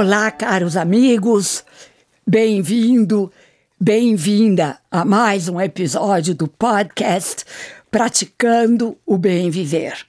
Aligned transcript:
Olá, 0.00 0.30
caros 0.30 0.76
amigos, 0.76 1.64
bem-vindo, 2.24 3.32
bem-vinda 3.80 4.78
a 4.88 5.04
mais 5.04 5.48
um 5.48 5.60
episódio 5.60 6.36
do 6.36 6.46
podcast 6.46 7.44
Praticando 7.90 8.96
o 9.04 9.18
Bem 9.18 9.50
Viver. 9.50 10.06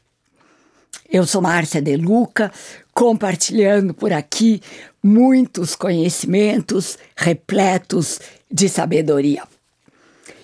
Eu 1.11 1.25
sou 1.25 1.41
Márcia 1.41 1.81
De 1.81 1.97
Luca, 1.97 2.51
compartilhando 2.93 3.91
por 3.91 4.13
aqui 4.13 4.61
muitos 5.01 5.75
conhecimentos 5.75 6.99
repletos 7.15 8.19
de 8.51 8.69
sabedoria. 8.69 9.41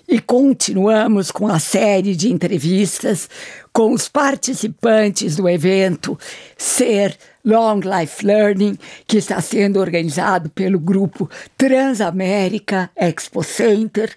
E 0.07 0.20
continuamos 0.20 1.30
com 1.30 1.48
a 1.48 1.59
série 1.59 2.16
de 2.16 2.34
entrevistas 2.34 3.30
com 3.76 3.92
os 3.92 4.07
participantes 4.07 5.36
do 5.36 5.50
evento 5.50 6.18
Ser 6.57 7.18
Long 7.43 7.82
Life 7.82 8.25
Learning, 8.25 8.78
que 9.06 9.18
está 9.18 9.42
sendo 9.42 9.82
organizado 9.82 10.50
pelo 10.50 10.79
grupo 10.79 11.29
Transamérica 11.57 12.89
Expo 12.96 13.43
Center 13.43 14.15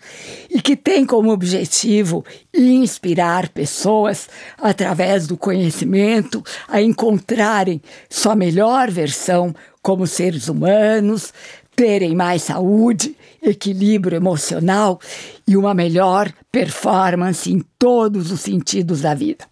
e 0.48 0.62
que 0.62 0.76
tem 0.76 1.04
como 1.04 1.32
objetivo 1.32 2.24
inspirar 2.56 3.48
pessoas 3.48 4.28
através 4.56 5.26
do 5.26 5.36
conhecimento 5.36 6.40
a 6.68 6.80
encontrarem 6.80 7.82
sua 8.08 8.36
melhor 8.36 8.92
versão 8.92 9.52
como 9.82 10.06
seres 10.06 10.46
humanos, 10.46 11.32
terem 11.74 12.14
mais 12.14 12.42
saúde, 12.42 13.16
equilíbrio 13.40 14.16
emocional 14.16 15.00
e 15.46 15.56
uma 15.56 15.72
melhor 15.72 16.32
performance 16.50 17.52
em 17.52 17.64
todos 17.78 18.32
os 18.32 18.40
sentidos 18.40 19.00
da 19.00 19.14
vida. 19.14 19.47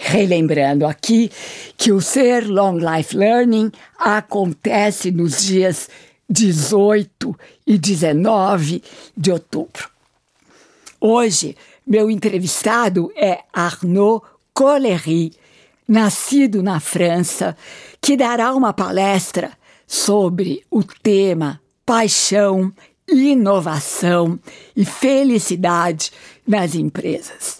Relembrando 0.00 0.86
aqui 0.86 1.28
que 1.76 1.90
o 1.90 2.00
Ser 2.00 2.48
Long 2.48 2.78
Life 2.78 3.16
Learning 3.16 3.72
acontece 3.98 5.10
nos 5.10 5.44
dias 5.44 5.90
18 6.30 7.36
e 7.66 7.76
19 7.76 8.80
de 9.16 9.32
outubro. 9.32 9.90
Hoje, 11.00 11.56
meu 11.84 12.08
entrevistado 12.08 13.10
é 13.16 13.40
Arnaud 13.52 14.24
Collery, 14.54 15.32
nascido 15.86 16.62
na 16.62 16.78
França, 16.78 17.56
que 18.00 18.16
dará 18.16 18.54
uma 18.54 18.72
palestra 18.72 19.50
sobre 19.84 20.64
o 20.70 20.84
tema 20.84 21.60
paixão, 21.84 22.72
inovação 23.08 24.38
e 24.76 24.84
felicidade 24.84 26.12
nas 26.46 26.76
empresas. 26.76 27.57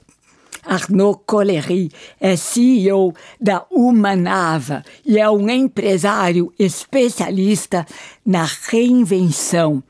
Arnaud 0.69 1.20
Collery 1.24 1.91
é 2.20 2.36
CEO 2.36 3.14
da 3.41 3.64
Humanava 3.70 4.84
e 5.05 5.19
é 5.19 5.28
um 5.30 5.48
empresário 5.48 6.52
especialista 6.58 7.86
na 8.25 8.47
reinvenção, 8.69 9.83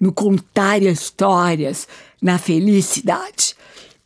no 0.00 0.10
contar 0.10 0.82
histórias, 0.82 1.86
na 2.20 2.38
felicidade. 2.38 3.54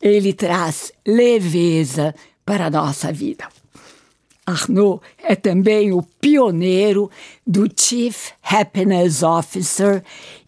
Ele 0.03 0.33
traz 0.33 0.93
leveza 1.07 2.13
para 2.45 2.67
a 2.67 2.71
nossa 2.71 3.13
vida. 3.13 3.47
Arnaud 4.45 5.01
é 5.23 5.37
também 5.37 5.93
o 5.93 6.03
pioneiro 6.21 7.09
do 7.47 7.69
Chief 7.75 8.31
Happiness 8.43 9.23
Officer, 9.23 10.03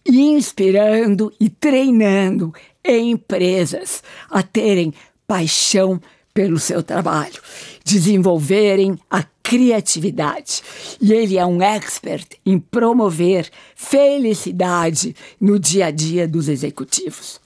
inspirando 0.05 1.31
e 1.39 1.49
treinando 1.49 2.53
empresas 2.83 4.01
a 4.29 4.41
terem 4.41 4.93
paixão 5.29 6.01
pelo 6.33 6.57
seu 6.57 6.81
trabalho, 6.81 7.39
desenvolverem 7.85 8.97
a 9.11 9.23
criatividade. 9.43 10.63
E 10.99 11.13
ele 11.13 11.37
é 11.37 11.45
um 11.45 11.61
expert 11.61 12.25
em 12.43 12.57
promover 12.57 13.47
felicidade 13.75 15.15
no 15.39 15.59
dia 15.59 15.85
a 15.85 15.91
dia 15.91 16.27
dos 16.27 16.49
executivos. 16.49 17.39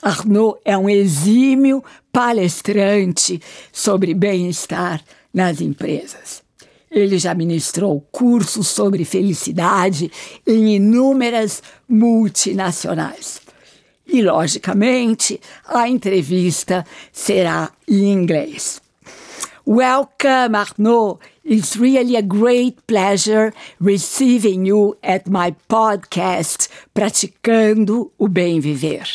Arnaud 0.00 0.58
é 0.64 0.78
um 0.78 0.88
exímio 0.88 1.84
palestrante 2.10 3.38
sobre 3.70 4.14
bem-estar 4.14 5.04
nas 5.32 5.60
empresas. 5.60 6.42
Ele 6.90 7.18
já 7.18 7.34
ministrou 7.34 8.00
cursos 8.10 8.66
sobre 8.66 9.04
felicidade 9.04 10.10
em 10.46 10.76
inúmeras 10.76 11.62
multinacionais. 11.86 13.49
E, 14.12 14.22
logicamente, 14.22 15.40
a 15.66 15.88
entrevista 15.88 16.84
será 17.12 17.70
em 17.88 18.12
inglês. 18.12 18.82
Welcome, 19.64 20.56
Arnaud. 20.56 21.20
It's 21.44 21.76
really 21.76 22.16
a 22.16 22.22
great 22.22 22.76
pleasure 22.88 23.52
receiving 23.80 24.66
you 24.66 24.96
at 25.02 25.28
my 25.30 25.54
podcast, 25.68 26.68
Praticando 26.92 28.10
o 28.18 28.26
Bem 28.26 28.60
Viver 28.60 29.06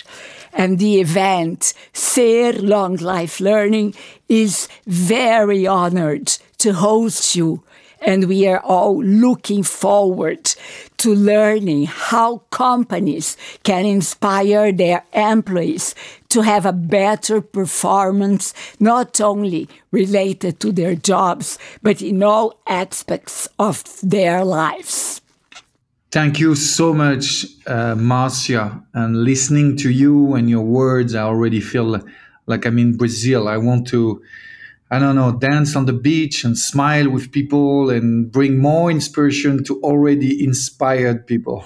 and 0.55 0.79
the 0.79 1.01
event 1.01 1.73
Ser 1.94 2.53
Long 2.53 2.95
Life 2.95 3.39
Learning 3.39 3.94
is 4.29 4.67
very 4.88 5.67
honored 5.67 6.28
to 6.59 6.73
host 6.73 7.35
you. 7.35 7.61
And 8.05 8.25
we 8.25 8.47
are 8.47 8.59
all 8.59 9.03
looking 9.03 9.63
forward 9.63 10.53
to 10.97 11.16
learning 11.16 11.88
how 11.88 12.43
companies 12.51 13.35
can 13.63 13.85
inspire 13.85 14.71
their 14.71 15.03
employees 15.13 15.95
to 16.29 16.41
have 16.41 16.66
a 16.66 16.73
better 16.73 17.41
performance, 17.41 18.53
not 18.79 19.19
only 19.19 19.67
related 19.91 20.59
to 20.59 20.71
their 20.71 20.95
jobs, 20.95 21.57
but 21.81 22.01
in 22.01 22.21
all 22.21 22.59
aspects 22.67 23.47
of 23.57 23.83
their 24.03 24.45
lives. 24.45 25.22
Thank 26.11 26.39
you 26.39 26.55
so 26.55 26.93
much, 26.93 27.45
uh, 27.67 27.95
Marcia. 27.95 28.81
And 28.93 29.23
listening 29.23 29.75
to 29.77 29.89
you 29.89 30.35
and 30.35 30.49
your 30.49 30.63
words, 30.63 31.13
I 31.13 31.23
already 31.23 31.59
feel 31.59 32.01
like 32.45 32.66
I'm 32.66 32.79
in 32.79 32.95
Brazil. 32.95 33.47
I 33.47 33.57
want 33.57 33.87
to, 33.87 34.22
I 34.91 35.00
don't 35.00 35.16
know, 35.16 35.31
dance 35.31 35.75
on 35.75 35.85
the 35.85 35.94
beach 35.94 36.44
and 36.44 36.57
smile 36.57 37.09
with 37.09 37.31
people 37.31 37.90
and 37.90 38.31
bring 38.31 38.59
more 38.59 38.91
inspiration 38.91 39.63
to 39.63 39.81
already 39.81 40.44
inspired 40.44 41.25
people. 41.25 41.66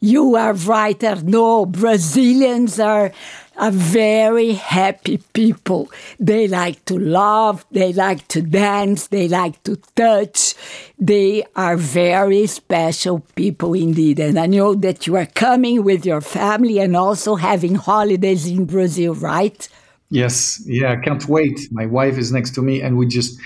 You 0.00 0.36
are 0.36 0.52
right, 0.52 1.02
No, 1.24 1.66
Brazilians 1.66 2.78
are 2.78 3.10
a 3.56 3.70
very 3.72 4.52
happy 4.52 5.18
people. 5.32 5.90
They 6.20 6.46
like 6.46 6.84
to 6.84 6.98
laugh, 6.98 7.66
they 7.72 7.92
like 7.92 8.28
to 8.28 8.40
dance, 8.40 9.08
they 9.08 9.26
like 9.26 9.60
to 9.64 9.74
touch. 9.96 10.54
They 11.00 11.44
are 11.56 11.76
very 11.76 12.46
special 12.46 13.20
people 13.34 13.74
indeed. 13.74 14.20
And 14.20 14.38
I 14.38 14.46
know 14.46 14.76
that 14.76 15.08
you 15.08 15.16
are 15.16 15.26
coming 15.26 15.82
with 15.82 16.06
your 16.06 16.20
family 16.20 16.78
and 16.78 16.96
also 16.96 17.34
having 17.34 17.74
holidays 17.74 18.46
in 18.46 18.66
Brazil, 18.66 19.14
right? 19.14 19.68
Yes, 20.10 20.62
yeah, 20.66 20.92
I 20.92 20.96
can't 20.96 21.26
wait. 21.28 21.68
My 21.70 21.86
wife 21.86 22.16
is 22.16 22.32
next 22.32 22.54
to 22.54 22.62
me 22.62 22.80
and 22.80 22.96
we 22.96 23.06
just 23.06 23.38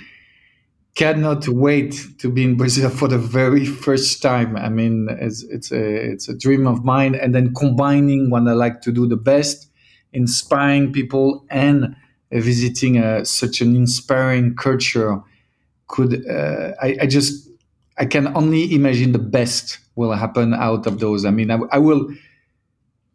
cannot 0.94 1.48
wait 1.48 1.94
to 2.18 2.30
be 2.30 2.44
in 2.44 2.56
Brazil 2.56 2.90
for 2.90 3.08
the 3.08 3.18
very 3.18 3.64
first 3.64 4.22
time. 4.22 4.56
I 4.56 4.68
mean, 4.68 5.08
it's 5.10 5.42
it's 5.44 5.72
a 5.72 5.82
it's 6.12 6.28
a 6.28 6.36
dream 6.36 6.66
of 6.66 6.84
mine, 6.84 7.14
and 7.14 7.34
then 7.34 7.54
combining 7.54 8.30
what 8.30 8.46
I 8.46 8.52
like 8.52 8.82
to 8.82 8.92
do 8.92 9.06
the 9.06 9.16
best, 9.16 9.68
inspiring 10.12 10.92
people, 10.92 11.44
and 11.50 11.96
visiting 12.30 12.98
a, 12.98 13.24
such 13.24 13.60
an 13.60 13.74
inspiring 13.76 14.54
culture 14.54 15.20
could 15.88 16.26
uh, 16.28 16.72
I, 16.82 16.96
I, 17.02 17.06
just 17.06 17.48
I 17.98 18.06
can 18.06 18.34
only 18.36 18.74
imagine 18.74 19.12
the 19.12 19.18
best 19.18 19.78
will 19.96 20.12
happen 20.12 20.54
out 20.54 20.86
of 20.86 21.00
those. 21.00 21.24
I 21.26 21.30
mean, 21.30 21.50
I, 21.50 21.58
I 21.72 21.78
will 21.78 22.08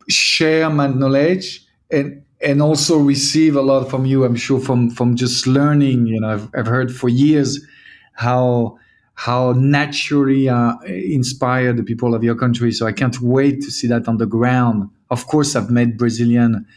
share 0.09 0.69
my 0.69 0.87
knowledge 0.87 1.65
and 1.91 2.23
and 2.41 2.61
also 2.61 2.97
receive 2.97 3.55
a 3.55 3.61
lot 3.61 3.89
from 3.89 4.05
you. 4.05 4.23
I'm 4.23 4.35
sure 4.35 4.59
from 4.59 4.89
from 4.89 5.15
just 5.15 5.47
learning. 5.47 6.07
You 6.07 6.21
know, 6.21 6.29
I've, 6.29 6.49
I've 6.55 6.67
heard 6.67 6.93
for 6.93 7.09
years 7.09 7.65
how 8.13 8.77
how 9.13 9.53
naturally 9.53 10.47
uh, 10.47 10.77
inspired 10.85 11.77
the 11.77 11.83
people 11.83 12.13
of 12.13 12.23
your 12.23 12.35
country. 12.35 12.71
So 12.71 12.85
I 12.85 12.91
can't 12.91 13.19
wait 13.19 13.61
to 13.61 13.71
see 13.71 13.87
that 13.87 14.07
on 14.07 14.17
the 14.17 14.27
ground. 14.27 14.89
Of 15.09 15.25
course, 15.25 15.55
I've 15.55 15.71
met 15.71 15.97
Brazilian 15.97 16.67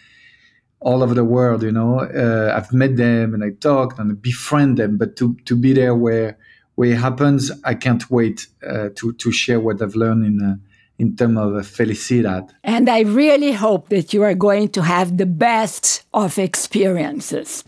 all 0.81 1.03
over 1.03 1.13
the 1.13 1.25
world. 1.25 1.63
You 1.63 1.73
know, 1.73 2.01
uh, 2.01 2.55
I've 2.57 2.73
met 2.73 2.97
them 2.97 3.35
and 3.35 3.45
I 3.45 3.51
talked 3.51 3.99
and 3.99 4.21
befriend 4.21 4.79
them. 4.79 4.97
But 4.97 5.17
to 5.17 5.35
to 5.45 5.57
be 5.57 5.75
there 5.75 5.95
where 5.95 6.39
where 6.77 6.93
it 6.93 6.99
happens, 6.99 7.51
I 7.65 7.75
can't 7.75 8.11
wait 8.11 8.47
uh, 8.67 8.89
to 8.97 9.13
to 9.13 9.31
share 9.31 9.61
what 9.61 9.83
I've 9.83 9.95
learned 9.95 10.25
in 10.25 10.43
uh, 10.43 10.57
in 11.01 11.17
terms 11.17 11.39
of 11.39 11.53
felicidad. 11.67 12.51
And 12.63 12.89
I 12.91 13.01
really 13.01 13.53
hope 13.53 13.89
that 13.89 14.13
you 14.13 14.23
are 14.23 14.35
going 14.35 14.69
to 14.71 14.83
have 14.83 15.17
the 15.17 15.27
best 15.27 16.05
of 16.13 16.39
experiences. 16.39 17.65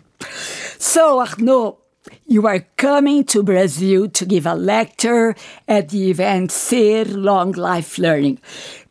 So, 0.79 1.21
Arnaud, 1.21 1.79
you 2.27 2.47
are 2.47 2.61
coming 2.77 3.25
to 3.25 3.43
Brazil 3.43 4.09
to 4.11 4.27
give 4.27 4.47
a 4.47 4.55
lecture 4.55 5.35
at 5.67 5.89
the 5.89 6.11
event 6.11 6.53
Ser 6.53 7.05
Long 7.07 7.53
Life 7.53 7.99
Learning. 7.99 8.39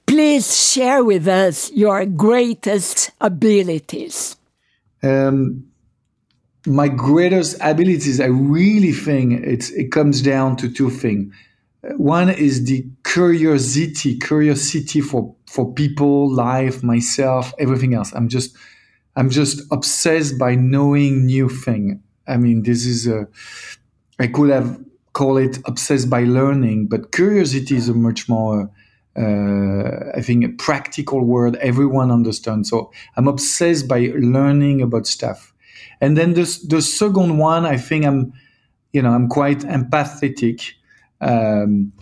Please 0.07 0.47
share 0.73 1.03
with 1.03 1.27
us 1.27 1.71
your 1.71 2.05
greatest 2.05 3.11
abilities. 3.21 4.37
Um, 5.03 5.67
my 6.65 6.87
greatest 6.87 7.57
abilities, 7.61 8.19
I 8.19 8.25
really 8.25 8.91
think 8.91 9.45
it's, 9.45 9.69
it 9.71 9.91
comes 9.91 10.21
down 10.21 10.57
to 10.57 10.69
two 10.69 10.89
things 10.89 11.33
one 11.97 12.29
is 12.29 12.65
the 12.65 12.85
curiosity, 13.03 14.17
curiosity 14.19 15.01
for 15.01 15.35
for 15.47 15.73
people, 15.73 16.31
life, 16.33 16.83
myself, 16.83 17.53
everything 17.59 17.93
else. 17.93 18.11
I'm 18.13 18.29
just 18.29 18.55
I'm 19.15 19.29
just 19.29 19.61
obsessed 19.71 20.37
by 20.37 20.55
knowing 20.55 21.25
new 21.25 21.49
thing. 21.49 22.01
I 22.27 22.37
mean, 22.37 22.63
this 22.63 22.85
is 22.85 23.07
a 23.07 23.27
I 24.19 24.27
could 24.27 24.49
have 24.51 24.79
called 25.13 25.39
it 25.39 25.57
obsessed 25.65 26.09
by 26.09 26.23
learning, 26.23 26.87
but 26.87 27.11
curiosity 27.11 27.75
is 27.75 27.89
a 27.89 27.93
much 27.93 28.29
more 28.29 28.69
uh, 29.17 30.11
I 30.15 30.21
think 30.21 30.45
a 30.45 30.49
practical 30.49 31.25
word 31.25 31.57
everyone 31.57 32.11
understands. 32.11 32.69
So 32.69 32.91
I'm 33.17 33.27
obsessed 33.27 33.87
by 33.87 34.11
learning 34.15 34.81
about 34.81 35.07
stuff. 35.07 35.53
And 35.99 36.17
then 36.17 36.33
the 36.33 36.43
the 36.67 36.81
second 36.81 37.37
one, 37.37 37.65
I 37.65 37.77
think 37.77 38.05
I'm, 38.05 38.33
you 38.93 39.01
know, 39.01 39.11
I'm 39.11 39.27
quite 39.27 39.59
empathetic. 39.59 40.73
Um, 41.21 41.93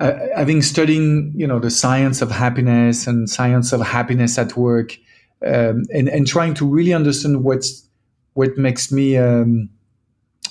uh, 0.00 0.18
having 0.34 0.62
studying, 0.62 1.32
you 1.36 1.46
know, 1.46 1.60
the 1.60 1.70
science 1.70 2.22
of 2.22 2.30
happiness 2.30 3.06
and 3.06 3.30
science 3.30 3.72
of 3.72 3.80
happiness 3.80 4.36
at 4.36 4.56
work, 4.56 4.98
um, 5.46 5.84
and 5.94 6.08
and 6.08 6.26
trying 6.26 6.54
to 6.54 6.66
really 6.66 6.92
understand 6.92 7.44
what's 7.44 7.86
what 8.34 8.58
makes 8.58 8.90
me 8.90 9.16
um, 9.16 9.68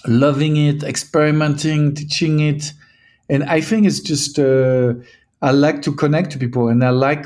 loving 0.07 0.55
it, 0.55 0.83
experimenting, 0.83 1.93
teaching 1.93 2.39
it, 2.39 2.71
and 3.29 3.43
I 3.43 3.61
think 3.61 3.85
it's 3.85 3.99
just. 3.99 4.39
Uh, 4.39 4.93
I 5.41 5.51
like 5.51 5.81
to 5.83 5.93
connect 5.93 6.31
to 6.31 6.37
people 6.37 6.67
and 6.67 6.83
I 6.83 6.91
like 6.91 7.25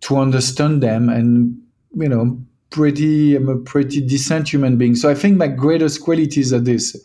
to 0.00 0.16
understand 0.16 0.82
them 0.82 1.08
and 1.08 1.56
you 1.94 2.08
know 2.08 2.40
pretty 2.70 3.36
I'm 3.36 3.48
a 3.48 3.56
pretty 3.56 4.00
decent 4.00 4.48
human 4.48 4.76
being. 4.76 4.94
So 4.94 5.08
I 5.08 5.14
think 5.14 5.36
my 5.36 5.48
greatest 5.48 6.02
qualities 6.02 6.52
are 6.52 6.60
this 6.60 6.96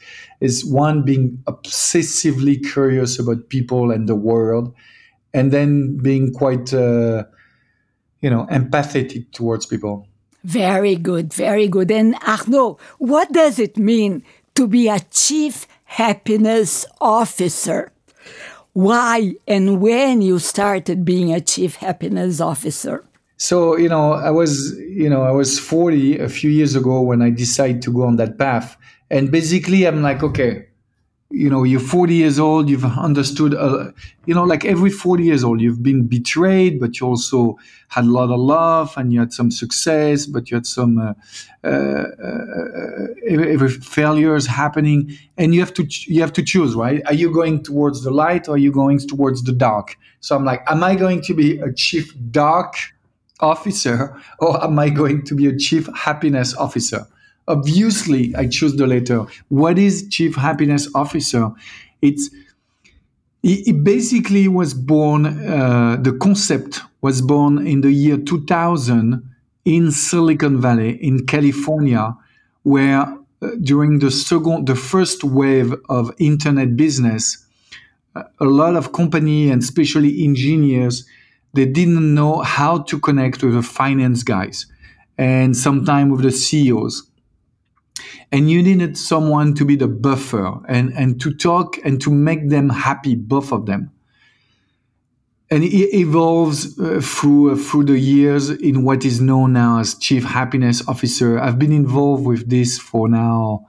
is 0.42 0.65
one 0.65 1.04
being 1.04 1.42
obsessively 1.48 2.62
curious 2.71 3.19
about 3.19 3.50
people 3.50 3.92
and 3.92 4.07
the 4.07 4.15
world 4.15 4.74
and 5.33 5.51
then 5.51 5.98
being 5.98 6.33
quite 6.33 6.74
uh, 6.74 7.24
you 8.21 8.30
know 8.30 8.45
empathetic 8.51 9.31
towards 9.31 9.65
people. 9.65 10.07
Very 10.44 10.95
good, 10.95 11.33
very 11.33 11.69
good. 11.69 11.89
And 11.89 12.16
Arnaud, 12.27 12.77
what 12.98 13.31
does 13.31 13.59
it 13.59 13.77
mean 13.77 14.24
to 14.56 14.68
be 14.68 14.89
a 14.89 15.00
chief 15.12 15.68
happiness 15.86 16.86
officer? 17.00 17.94
why 18.74 19.36
and 19.48 19.80
when 19.80 20.21
you 20.21 20.39
started 20.39 21.06
being 21.06 21.31
a 21.31 21.39
chief 21.39 21.75
happiness 21.75 22.42
officer 22.42 23.06
so 23.44 23.75
you 23.75 23.90
know 23.90 24.13
i 24.13 24.30
was 24.30 24.74
you 25.01 25.10
know 25.10 25.24
i 25.24 25.31
was 25.31 25.60
40 25.60 26.19
a 26.19 26.30
few 26.30 26.50
years 26.50 26.75
ago 26.75 27.01
when 27.01 27.22
i 27.22 27.30
decided 27.30 27.81
to 27.81 27.92
go 27.92 28.04
on 28.04 28.16
that 28.16 28.38
path. 28.38 28.78
And 29.10 29.31
basically 29.31 29.86
i'm 29.86 30.01
like 30.01 30.24
okay 30.24 30.66
you 31.30 31.50
know 31.50 31.63
you're 31.63 31.81
40 31.81 32.13
years 32.13 32.40
old 32.40 32.69
you've 32.69 32.86
understood 32.86 33.54
uh, 33.54 33.92
you 34.25 34.34
know 34.34 34.45
like 34.45 34.63
every 34.63 34.90
40 34.90 35.24
years 35.24 35.44
old 35.44 35.60
you've 35.60 35.84
been 35.84 36.07
betrayed 36.07 36.80
but 36.80 37.00
you 37.00 37.07
also 37.07 37.57
had 37.90 38.06
a 38.06 38.13
lot 38.19 38.30
of 38.30 38.40
love 38.40 38.94
and 38.95 39.12
you 39.12 39.19
had 39.19 39.34
some 39.34 39.51
success 39.51 40.25
but 40.25 40.50
you 40.50 40.56
had 40.56 40.66
some 40.66 40.98
uh, 40.98 41.13
uh, 41.66 41.69
uh 41.69 43.07
every 43.28 43.69
failures 43.69 44.45
happening. 44.45 45.18
And 45.38 45.54
you 45.54 45.60
have 45.60 45.74
to 45.74 45.84
you 46.07 46.22
have 46.22 46.34
to 46.34 46.44
choose 46.44 46.75
right? 46.75 47.01
Are 47.07 47.13
you 47.13 47.30
going 47.34 47.63
towards 47.63 48.04
the 48.04 48.12
light 48.12 48.48
or 48.48 48.56
are 48.56 48.63
you 48.66 48.72
going 48.72 49.00
towards 49.00 49.44
the 49.44 49.51
dark? 49.51 49.98
So 50.22 50.36
i'm 50.38 50.45
like 50.45 50.62
am 50.68 50.84
i 50.84 50.95
going 50.95 51.22
to 51.24 51.34
be 51.34 51.60
a 51.60 51.74
chief 51.74 52.13
dark 52.31 52.75
officer 53.44 54.16
or 54.40 54.63
am 54.63 54.80
i 54.80 54.90
going 54.90 55.24
to 55.24 55.36
be 55.36 55.48
a 55.48 55.57
chief 55.57 55.88
happiness 55.95 56.56
officer 56.56 57.06
Obviously, 57.48 58.34
I 58.36 58.48
choose 58.48 58.75
the 58.75 58.88
latter. 58.88 59.25
What 59.50 59.78
is 59.78 60.07
Chief 60.07 60.36
Happiness 60.36 60.88
Officer? 60.95 61.51
It's 62.01 62.30
it 63.44 63.84
basically 63.84 64.48
was 64.48 64.74
born. 64.74 65.25
Uh, 65.25 65.98
the 66.01 66.13
concept 66.13 66.81
was 67.01 67.22
born 67.22 67.68
in 67.68 67.81
the 67.81 67.92
year 67.92 68.16
2000 68.16 69.22
in 69.66 69.92
Silicon 69.92 70.62
Valley 70.62 70.92
in 71.04 71.25
California, 71.25 72.16
where 72.63 73.01
uh, 73.01 73.50
during 73.62 74.00
the 74.00 74.10
second, 74.10 74.66
the 74.66 74.75
first 74.75 75.25
wave 75.25 75.75
of 75.90 76.13
internet 76.19 76.78
business, 76.78 77.45
uh, 78.16 78.24
a 78.40 78.45
lot 78.45 78.78
of 78.78 78.94
company 78.94 79.50
and 79.50 79.62
especially 79.62 80.24
engineers, 80.24 81.06
they 81.53 81.65
didn't 81.65 82.13
know 82.13 82.41
how 82.41 82.79
to 82.79 83.00
connect 83.00 83.44
with 83.44 83.53
the 83.53 83.61
finance 83.61 84.23
guys 84.23 84.65
and 85.17 85.55
sometimes 85.55 86.11
with 86.11 86.21
the 86.21 86.31
CEOs 86.31 87.09
and 88.33 88.50
you 88.50 88.63
needed 88.63 88.97
someone 88.97 89.53
to 89.53 89.63
be 89.63 89.75
the 89.75 89.88
buffer 89.88 90.59
and, 90.67 90.91
and 90.94 91.21
to 91.21 91.31
talk 91.31 91.77
and 91.85 92.01
to 92.01 92.09
make 92.09 92.50
them 92.50 92.67
happy, 92.69 93.13
both 93.15 93.51
of 93.51 93.67
them. 93.67 93.91
And 95.51 95.63
it 95.63 95.95
evolves 95.95 96.79
uh, 96.79 97.00
through 97.00 97.51
uh, 97.51 97.56
through 97.57 97.83
the 97.83 97.99
years 97.99 98.49
in 98.49 98.83
what 98.83 99.06
is 99.06 99.21
known 99.21 99.53
now 99.53 99.79
as 99.79 99.94
chief 99.94 100.23
happiness 100.23 100.81
officer. 100.88 101.39
I've 101.39 101.59
been 101.59 101.71
involved 101.71 102.25
with 102.25 102.49
this 102.49 102.79
for 102.79 103.07
now 103.07 103.67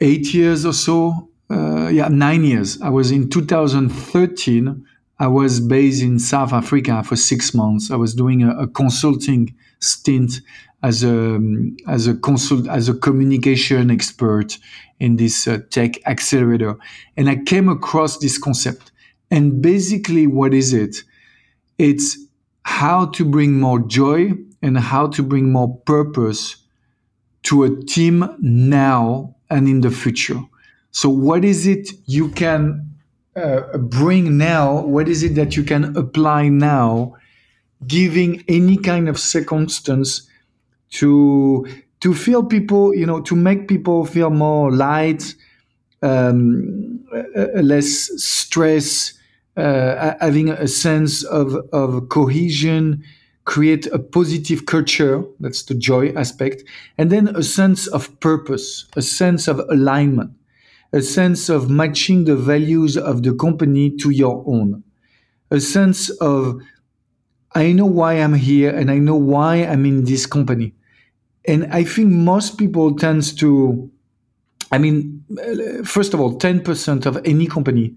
eight 0.00 0.32
years 0.32 0.64
or 0.64 0.72
so. 0.72 1.28
Uh, 1.50 1.88
yeah, 1.88 2.08
nine 2.08 2.42
years. 2.44 2.80
I 2.80 2.88
was 2.88 3.10
in 3.10 3.28
2013. 3.28 4.86
I 5.22 5.28
was 5.28 5.60
based 5.60 6.02
in 6.02 6.18
South 6.18 6.52
Africa 6.52 7.04
for 7.04 7.14
six 7.14 7.54
months. 7.54 7.92
I 7.92 7.96
was 7.96 8.12
doing 8.12 8.42
a, 8.42 8.62
a 8.62 8.66
consulting 8.66 9.54
stint 9.78 10.40
as 10.82 11.04
a 11.04 11.38
as 11.86 12.08
a 12.08 12.14
consult 12.14 12.66
as 12.66 12.88
a 12.88 12.94
communication 12.94 13.88
expert 13.92 14.58
in 14.98 15.18
this 15.18 15.46
uh, 15.46 15.58
tech 15.70 16.04
accelerator, 16.08 16.74
and 17.16 17.30
I 17.30 17.36
came 17.36 17.68
across 17.68 18.18
this 18.18 18.36
concept. 18.36 18.90
And 19.30 19.62
basically, 19.62 20.26
what 20.26 20.52
is 20.52 20.72
it? 20.72 21.04
It's 21.78 22.18
how 22.64 23.06
to 23.16 23.24
bring 23.24 23.60
more 23.60 23.78
joy 23.78 24.32
and 24.60 24.76
how 24.76 25.06
to 25.06 25.22
bring 25.22 25.52
more 25.52 25.76
purpose 25.86 26.56
to 27.44 27.62
a 27.62 27.84
team 27.84 28.28
now 28.40 29.36
and 29.50 29.68
in 29.68 29.82
the 29.82 29.90
future. 29.92 30.40
So, 30.90 31.08
what 31.08 31.44
is 31.44 31.68
it 31.68 31.90
you 32.06 32.28
can 32.30 32.91
uh, 33.36 33.78
bring 33.78 34.36
now? 34.38 34.82
What 34.82 35.08
is 35.08 35.22
it 35.22 35.34
that 35.36 35.56
you 35.56 35.64
can 35.64 35.96
apply 35.96 36.48
now, 36.48 37.16
giving 37.86 38.44
any 38.48 38.76
kind 38.76 39.08
of 39.08 39.18
circumstance? 39.18 40.28
to 40.92 41.66
to 42.00 42.14
feel 42.14 42.42
people, 42.44 42.94
you 42.94 43.06
know, 43.06 43.20
to 43.20 43.36
make 43.36 43.68
people 43.68 44.04
feel 44.04 44.30
more 44.30 44.72
light, 44.72 45.34
um, 46.02 47.00
less 47.54 48.10
stress, 48.16 49.14
uh, 49.56 50.14
having 50.20 50.50
a 50.50 50.66
sense 50.66 51.22
of, 51.24 51.54
of 51.72 52.08
cohesion, 52.08 53.04
create 53.44 53.86
a 53.86 54.00
positive 54.00 54.66
culture. 54.66 55.22
That's 55.38 55.62
the 55.62 55.74
joy 55.74 56.12
aspect. 56.14 56.64
And 56.98 57.10
then 57.10 57.28
a 57.36 57.42
sense 57.42 57.86
of 57.86 58.18
purpose, 58.18 58.86
a 58.96 59.02
sense 59.02 59.46
of 59.46 59.60
alignment, 59.70 60.32
a 60.92 61.02
sense 61.02 61.48
of 61.48 61.70
matching 61.70 62.24
the 62.24 62.36
values 62.36 62.96
of 62.96 63.22
the 63.22 63.34
company 63.34 63.90
to 63.96 64.10
your 64.10 64.44
own, 64.46 64.82
a 65.50 65.60
sense 65.60 66.10
of, 66.20 66.60
I 67.54 67.72
know 67.72 67.86
why 67.86 68.14
I'm 68.14 68.34
here 68.34 68.74
and 68.74 68.90
I 68.90 68.98
know 68.98 69.16
why 69.16 69.56
I'm 69.56 69.86
in 69.86 70.04
this 70.04 70.26
company 70.26 70.74
and 71.44 71.66
I 71.72 71.84
think 71.84 72.08
most 72.08 72.56
people 72.56 72.94
tends 72.94 73.32
to, 73.34 73.90
I 74.70 74.78
mean, 74.78 75.24
first 75.84 76.14
of 76.14 76.20
all, 76.20 76.38
10% 76.38 77.06
of 77.06 77.20
any 77.24 77.46
company, 77.46 77.96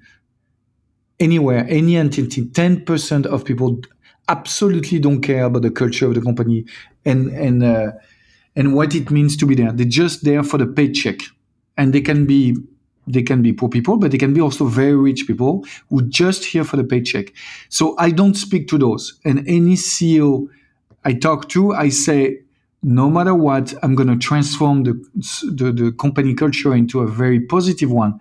anywhere, 1.19 1.65
any 1.69 1.95
entity, 1.95 2.45
10% 2.45 3.25
of 3.25 3.45
people 3.45 3.79
absolutely 4.27 4.99
don't 4.99 5.21
care 5.21 5.43
about 5.43 5.61
the 5.61 5.69
culture 5.69 6.07
of 6.07 6.15
the 6.15 6.21
company 6.21 6.65
and, 7.05 7.29
and, 7.29 7.63
uh, 7.63 7.91
and 8.55 8.73
what 8.73 8.95
it 8.95 9.11
means 9.11 9.37
to 9.37 9.45
be 9.45 9.53
there. 9.53 9.71
They're 9.71 9.85
just 9.85 10.23
there 10.23 10.43
for 10.43 10.57
the 10.57 10.65
paycheck. 10.65 11.19
And 11.77 11.93
they 11.93 12.01
can 12.01 12.25
be 12.25 12.55
they 13.07 13.23
can 13.23 13.41
be 13.41 13.53
poor 13.53 13.69
people, 13.69 13.97
but 13.97 14.11
they 14.11 14.17
can 14.17 14.33
be 14.33 14.41
also 14.41 14.65
very 14.65 14.95
rich 14.95 15.27
people 15.27 15.65
who 15.89 16.01
just 16.09 16.45
here 16.45 16.63
for 16.63 16.77
the 16.77 16.83
paycheck. 16.83 17.33
So 17.69 17.95
I 17.99 18.11
don't 18.11 18.35
speak 18.35 18.67
to 18.69 18.77
those. 18.77 19.19
And 19.23 19.39
any 19.47 19.75
CEO 19.75 20.47
I 21.05 21.13
talk 21.13 21.47
to, 21.49 21.73
I 21.73 21.89
say, 21.89 22.39
no 22.81 23.09
matter 23.09 23.35
what, 23.35 23.73
I'm 23.83 23.95
going 23.95 24.09
to 24.09 24.17
transform 24.17 24.83
the, 24.83 24.93
the, 25.53 25.71
the 25.71 25.91
company 25.91 26.33
culture 26.33 26.73
into 26.73 26.99
a 27.01 27.07
very 27.07 27.39
positive 27.39 27.91
one, 27.91 28.19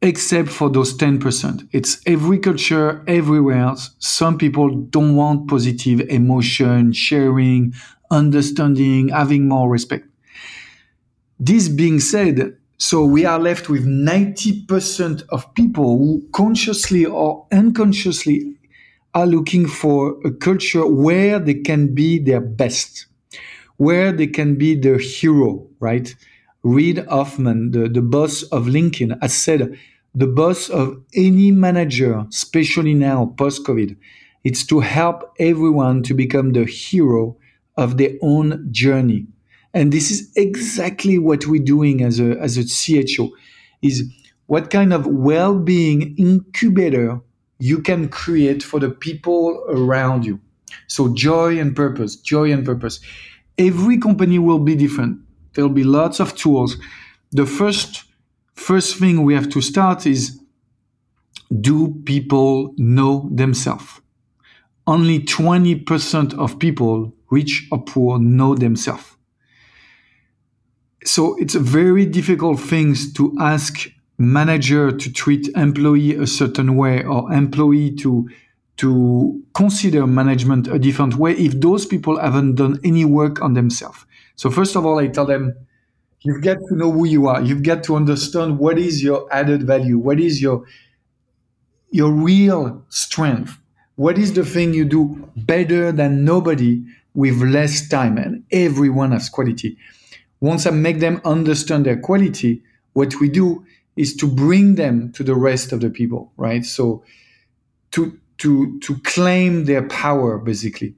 except 0.00 0.48
for 0.48 0.70
those 0.70 0.96
10%. 0.96 1.68
It's 1.72 2.00
every 2.06 2.38
culture 2.38 3.04
everywhere. 3.08 3.58
else. 3.58 3.90
Some 3.98 4.38
people 4.38 4.70
don't 4.70 5.16
want 5.16 5.48
positive 5.48 6.00
emotion, 6.02 6.92
sharing, 6.92 7.74
understanding, 8.10 9.08
having 9.08 9.48
more 9.48 9.68
respect. 9.68 10.06
This 11.40 11.68
being 11.68 11.98
said, 11.98 12.56
so 12.82 13.04
we 13.04 13.24
are 13.24 13.38
left 13.38 13.68
with 13.68 13.86
90% 13.86 15.22
of 15.28 15.54
people 15.54 15.98
who 15.98 16.26
consciously 16.32 17.04
or 17.04 17.46
unconsciously 17.52 18.56
are 19.14 19.26
looking 19.26 19.68
for 19.68 20.18
a 20.24 20.32
culture 20.32 20.86
where 20.86 21.38
they 21.38 21.54
can 21.54 21.94
be 21.94 22.18
their 22.18 22.40
best 22.40 23.06
where 23.82 24.12
they 24.12 24.28
can 24.28 24.54
be 24.54 24.76
their 24.76 24.98
hero, 24.98 25.66
right? 25.80 26.14
Reid 26.62 27.04
Hoffman, 27.08 27.72
the, 27.72 27.88
the 27.88 28.00
boss 28.02 28.44
of 28.44 28.66
LinkedIn, 28.66 29.20
has 29.20 29.34
said 29.34 29.76
the 30.14 30.28
boss 30.28 30.68
of 30.68 31.02
any 31.14 31.50
manager, 31.50 32.24
especially 32.28 32.94
now 32.94 33.34
post 33.36 33.64
COVID. 33.64 33.96
It's 34.44 34.64
to 34.66 34.78
help 34.80 35.34
everyone 35.40 36.04
to 36.04 36.14
become 36.14 36.52
the 36.52 36.64
hero 36.64 37.36
of 37.76 37.96
their 37.98 38.12
own 38.22 38.68
journey. 38.70 39.26
And 39.74 39.92
this 39.92 40.10
is 40.10 40.30
exactly 40.36 41.18
what 41.18 41.46
we're 41.46 41.62
doing 41.62 42.02
as 42.02 42.20
a, 42.20 42.38
as 42.38 42.58
a 42.58 42.64
CHO 42.64 43.30
is 43.80 44.04
what 44.46 44.70
kind 44.70 44.92
of 44.92 45.06
well-being 45.06 46.14
incubator 46.16 47.20
you 47.58 47.80
can 47.80 48.08
create 48.08 48.62
for 48.62 48.80
the 48.80 48.90
people 48.90 49.64
around 49.68 50.26
you. 50.26 50.40
So 50.88 51.14
joy 51.14 51.58
and 51.58 51.74
purpose, 51.74 52.16
joy 52.16 52.52
and 52.52 52.64
purpose. 52.64 53.00
Every 53.56 53.98
company 53.98 54.38
will 54.38 54.58
be 54.58 54.74
different. 54.74 55.20
There'll 55.54 55.70
be 55.70 55.84
lots 55.84 56.20
of 56.20 56.34
tools. 56.34 56.76
The 57.30 57.46
first 57.46 58.04
first 58.54 58.96
thing 58.96 59.22
we 59.22 59.34
have 59.34 59.48
to 59.50 59.60
start 59.60 60.06
is 60.06 60.40
do 61.60 61.94
people 62.04 62.74
know 62.76 63.28
themselves? 63.32 64.00
Only 64.86 65.20
20% 65.20 66.34
of 66.38 66.58
people, 66.58 67.14
rich 67.30 67.68
or 67.70 67.82
poor, 67.84 68.18
know 68.18 68.54
themselves. 68.54 69.16
So 71.04 71.36
it's 71.36 71.54
a 71.54 71.60
very 71.60 72.06
difficult 72.06 72.60
thing 72.60 72.94
to 73.14 73.34
ask 73.40 73.90
manager 74.18 74.92
to 74.92 75.12
treat 75.12 75.48
employee 75.56 76.14
a 76.14 76.26
certain 76.26 76.76
way 76.76 77.02
or 77.04 77.32
employee 77.32 77.94
to 77.96 78.28
to 78.76 79.42
consider 79.54 80.06
management 80.06 80.66
a 80.66 80.78
different 80.78 81.16
way 81.16 81.32
if 81.32 81.60
those 81.60 81.84
people 81.86 82.18
haven't 82.18 82.54
done 82.54 82.80
any 82.82 83.04
work 83.04 83.42
on 83.42 83.52
themselves. 83.54 84.04
So 84.36 84.50
first 84.50 84.76
of 84.76 84.86
all, 84.86 84.98
I 84.98 85.08
tell 85.08 85.26
them, 85.26 85.54
you've 86.22 86.42
got 86.42 86.56
to 86.68 86.74
know 86.74 86.90
who 86.90 87.06
you 87.06 87.26
are. 87.26 87.42
You've 87.42 87.62
got 87.62 87.84
to 87.84 87.96
understand 87.96 88.58
what 88.58 88.78
is 88.78 89.02
your 89.02 89.28
added 89.32 89.64
value, 89.64 89.98
what 89.98 90.20
is 90.20 90.40
your 90.40 90.64
your 91.90 92.10
real 92.10 92.82
strength, 92.88 93.58
what 93.96 94.16
is 94.16 94.32
the 94.32 94.44
thing 94.44 94.72
you 94.72 94.84
do 94.84 95.28
better 95.36 95.92
than 95.92 96.24
nobody 96.24 96.82
with 97.14 97.36
less 97.42 97.86
time, 97.88 98.16
and 98.16 98.44
everyone 98.50 99.12
has 99.12 99.28
quality. 99.28 99.76
Once 100.42 100.66
I 100.66 100.70
make 100.70 100.98
them 100.98 101.20
understand 101.24 101.86
their 101.86 101.96
quality, 101.96 102.64
what 102.94 103.20
we 103.20 103.28
do 103.28 103.64
is 103.94 104.16
to 104.16 104.26
bring 104.26 104.74
them 104.74 105.12
to 105.12 105.22
the 105.22 105.36
rest 105.36 105.70
of 105.70 105.80
the 105.80 105.88
people, 105.88 106.32
right? 106.36 106.64
So 106.64 107.04
to 107.92 108.18
to 108.38 108.80
to 108.80 108.98
claim 109.04 109.66
their 109.66 109.86
power, 109.88 110.38
basically. 110.38 110.96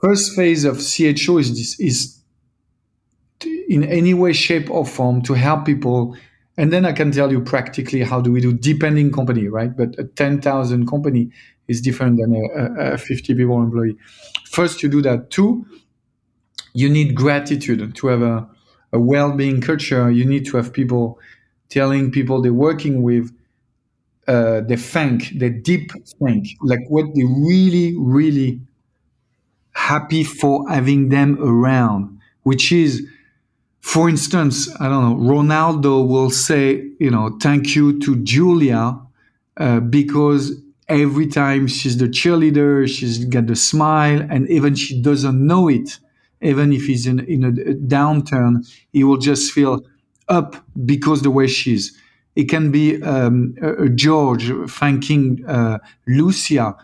First 0.00 0.36
phase 0.36 0.64
of 0.64 0.76
CHO 0.76 1.38
is 1.38 1.50
this, 1.58 1.80
is 1.80 2.22
in 3.68 3.82
any 3.82 4.14
way, 4.14 4.32
shape, 4.32 4.70
or 4.70 4.86
form 4.86 5.22
to 5.22 5.34
help 5.34 5.66
people. 5.66 6.16
And 6.56 6.72
then 6.72 6.84
I 6.86 6.92
can 6.92 7.10
tell 7.10 7.32
you 7.32 7.40
practically 7.40 8.02
how 8.02 8.20
do 8.20 8.30
we 8.30 8.40
do 8.40 8.52
depending 8.52 9.10
company, 9.10 9.48
right? 9.48 9.76
But 9.76 9.98
a 9.98 10.04
10,000 10.04 10.86
company 10.86 11.30
is 11.66 11.80
different 11.80 12.18
than 12.18 12.34
a, 12.34 12.92
a 12.94 12.98
50 12.98 13.34
people 13.34 13.60
employee. 13.60 13.96
First, 14.44 14.82
you 14.84 14.88
do 14.88 15.02
that. 15.02 15.30
Two, 15.30 15.66
you 16.76 16.88
need 16.88 17.14
gratitude 17.14 17.80
to 17.98 18.06
have 18.06 18.22
a, 18.22 18.46
a 18.92 19.00
well-being 19.12 19.60
culture. 19.60 20.10
You 20.10 20.24
need 20.24 20.44
to 20.46 20.56
have 20.58 20.72
people 20.72 21.18
telling 21.68 22.10
people 22.10 22.42
they're 22.42 22.52
working 22.68 23.02
with 23.02 23.32
uh, 24.28 24.60
they 24.62 24.76
thank, 24.76 25.38
they 25.38 25.50
deep 25.50 25.92
thank, 26.20 26.48
like 26.62 26.80
what 26.88 27.06
they 27.14 27.24
really, 27.24 27.94
really 27.96 28.60
happy 29.72 30.24
for 30.24 30.68
having 30.68 31.10
them 31.10 31.38
around, 31.40 32.18
which 32.42 32.72
is, 32.72 33.06
for 33.80 34.08
instance, 34.08 34.68
I 34.80 34.88
don't 34.88 35.04
know, 35.04 35.32
Ronaldo 35.32 36.06
will 36.08 36.30
say, 36.30 36.90
you 36.98 37.10
know, 37.10 37.38
thank 37.40 37.76
you 37.76 38.00
to 38.00 38.16
Julia 38.24 38.98
uh, 39.58 39.80
because 39.80 40.60
every 40.88 41.28
time 41.28 41.68
she's 41.68 41.96
the 41.96 42.08
cheerleader, 42.08 42.88
she's 42.88 43.24
got 43.26 43.46
the 43.46 43.56
smile, 43.56 44.26
and 44.28 44.48
even 44.50 44.74
she 44.74 45.00
doesn't 45.00 45.38
know 45.46 45.68
it, 45.68 45.98
even 46.42 46.72
if 46.72 46.84
he's 46.86 47.06
in, 47.06 47.20
in 47.20 47.44
a 47.44 47.52
downturn, 47.52 48.66
he 48.92 49.04
will 49.04 49.16
just 49.18 49.52
feel 49.52 49.84
up 50.28 50.56
because 50.84 51.22
the 51.22 51.30
way 51.30 51.46
she's. 51.46 51.96
It 52.34 52.50
can 52.50 52.70
be 52.70 53.02
um, 53.02 53.54
George 53.94 54.50
thanking 54.70 55.42
uh, 55.46 55.78
Lucia 56.06 56.76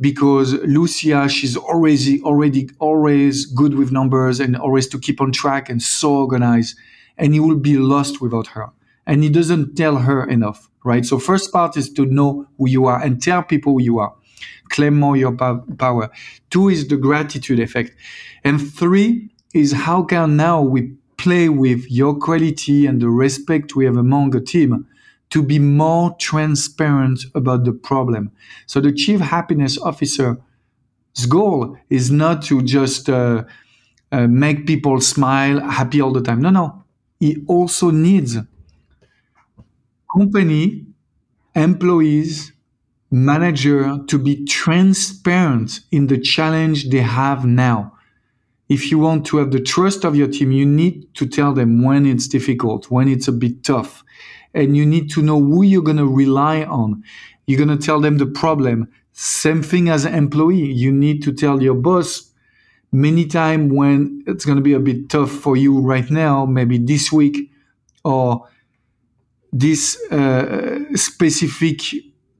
because 0.00 0.54
Lucia, 0.64 1.28
she's 1.28 1.56
already 1.56 2.20
already 2.22 2.68
always 2.78 3.46
good 3.46 3.74
with 3.74 3.92
numbers 3.92 4.40
and 4.40 4.56
always 4.56 4.86
to 4.88 4.98
keep 4.98 5.20
on 5.20 5.32
track 5.32 5.68
and 5.68 5.82
so 5.82 6.16
organized, 6.16 6.76
and 7.18 7.34
he 7.34 7.40
will 7.40 7.56
be 7.56 7.76
lost 7.76 8.20
without 8.20 8.48
her. 8.48 8.68
And 9.06 9.22
he 9.22 9.28
doesn't 9.28 9.76
tell 9.76 9.96
her 9.98 10.26
enough, 10.28 10.70
right? 10.84 11.04
So 11.04 11.18
first 11.18 11.52
part 11.52 11.76
is 11.76 11.92
to 11.92 12.06
know 12.06 12.46
who 12.58 12.68
you 12.68 12.86
are 12.86 13.00
and 13.00 13.22
tell 13.22 13.42
people 13.42 13.74
who 13.74 13.82
you 13.82 13.98
are. 13.98 14.14
Claim 14.70 14.98
more 14.98 15.16
your 15.16 15.32
power. 15.32 16.10
Two 16.50 16.68
is 16.68 16.88
the 16.88 16.96
gratitude 16.96 17.60
effect, 17.60 17.92
and 18.44 18.60
three 18.60 19.30
is 19.54 19.72
how 19.72 20.02
can 20.02 20.36
now 20.36 20.60
we 20.60 20.94
play 21.16 21.48
with 21.48 21.90
your 21.90 22.18
quality 22.18 22.86
and 22.86 23.00
the 23.00 23.08
respect 23.08 23.76
we 23.76 23.84
have 23.84 23.96
among 23.96 24.34
a 24.34 24.40
team 24.40 24.86
to 25.30 25.42
be 25.42 25.58
more 25.58 26.14
transparent 26.18 27.24
about 27.34 27.64
the 27.64 27.72
problem. 27.72 28.30
So 28.66 28.80
the 28.80 28.92
chief 28.92 29.20
happiness 29.20 29.78
officer's 29.78 30.36
goal 31.28 31.76
is 31.88 32.10
not 32.10 32.42
to 32.42 32.62
just 32.62 33.08
uh, 33.08 33.44
uh, 34.12 34.26
make 34.26 34.66
people 34.66 35.00
smile, 35.00 35.60
happy 35.60 36.00
all 36.00 36.12
the 36.12 36.22
time. 36.22 36.40
No, 36.40 36.50
no. 36.50 36.84
He 37.20 37.42
also 37.48 37.90
needs 37.90 38.36
company, 40.12 40.86
employees, 41.54 42.52
manager 43.14 43.98
to 44.08 44.18
be 44.18 44.44
transparent 44.44 45.80
in 45.90 46.08
the 46.08 46.18
challenge 46.18 46.90
they 46.90 46.98
have 47.00 47.44
now 47.44 47.94
if 48.68 48.90
you 48.90 48.98
want 48.98 49.26
to 49.26 49.36
have 49.38 49.50
the 49.50 49.60
trust 49.60 50.04
of 50.04 50.16
your 50.16 50.28
team, 50.28 50.50
you 50.52 50.64
need 50.64 51.14
to 51.14 51.26
tell 51.26 51.52
them 51.52 51.82
when 51.82 52.06
it's 52.06 52.26
difficult, 52.26 52.90
when 52.90 53.08
it's 53.08 53.28
a 53.28 53.32
bit 53.32 53.62
tough, 53.62 54.02
and 54.54 54.76
you 54.76 54.86
need 54.86 55.10
to 55.10 55.22
know 55.22 55.38
who 55.38 55.62
you're 55.62 55.82
going 55.82 55.98
to 55.98 56.06
rely 56.06 56.64
on. 56.64 57.02
You're 57.46 57.64
going 57.64 57.76
to 57.76 57.84
tell 57.84 58.00
them 58.00 58.18
the 58.18 58.26
problem. 58.26 58.88
Same 59.12 59.62
thing 59.62 59.88
as 59.88 60.04
an 60.04 60.14
employee. 60.14 60.72
You 60.72 60.92
need 60.92 61.22
to 61.24 61.32
tell 61.32 61.62
your 61.62 61.74
boss 61.74 62.30
many 62.90 63.26
times 63.26 63.72
when 63.72 64.22
it's 64.26 64.44
going 64.44 64.56
to 64.56 64.62
be 64.62 64.72
a 64.72 64.80
bit 64.80 65.10
tough 65.10 65.30
for 65.30 65.56
you 65.56 65.80
right 65.80 66.10
now, 66.10 66.46
maybe 66.46 66.78
this 66.78 67.12
week 67.12 67.50
or 68.04 68.48
this 69.52 70.00
uh, 70.10 70.78
specific 70.94 71.80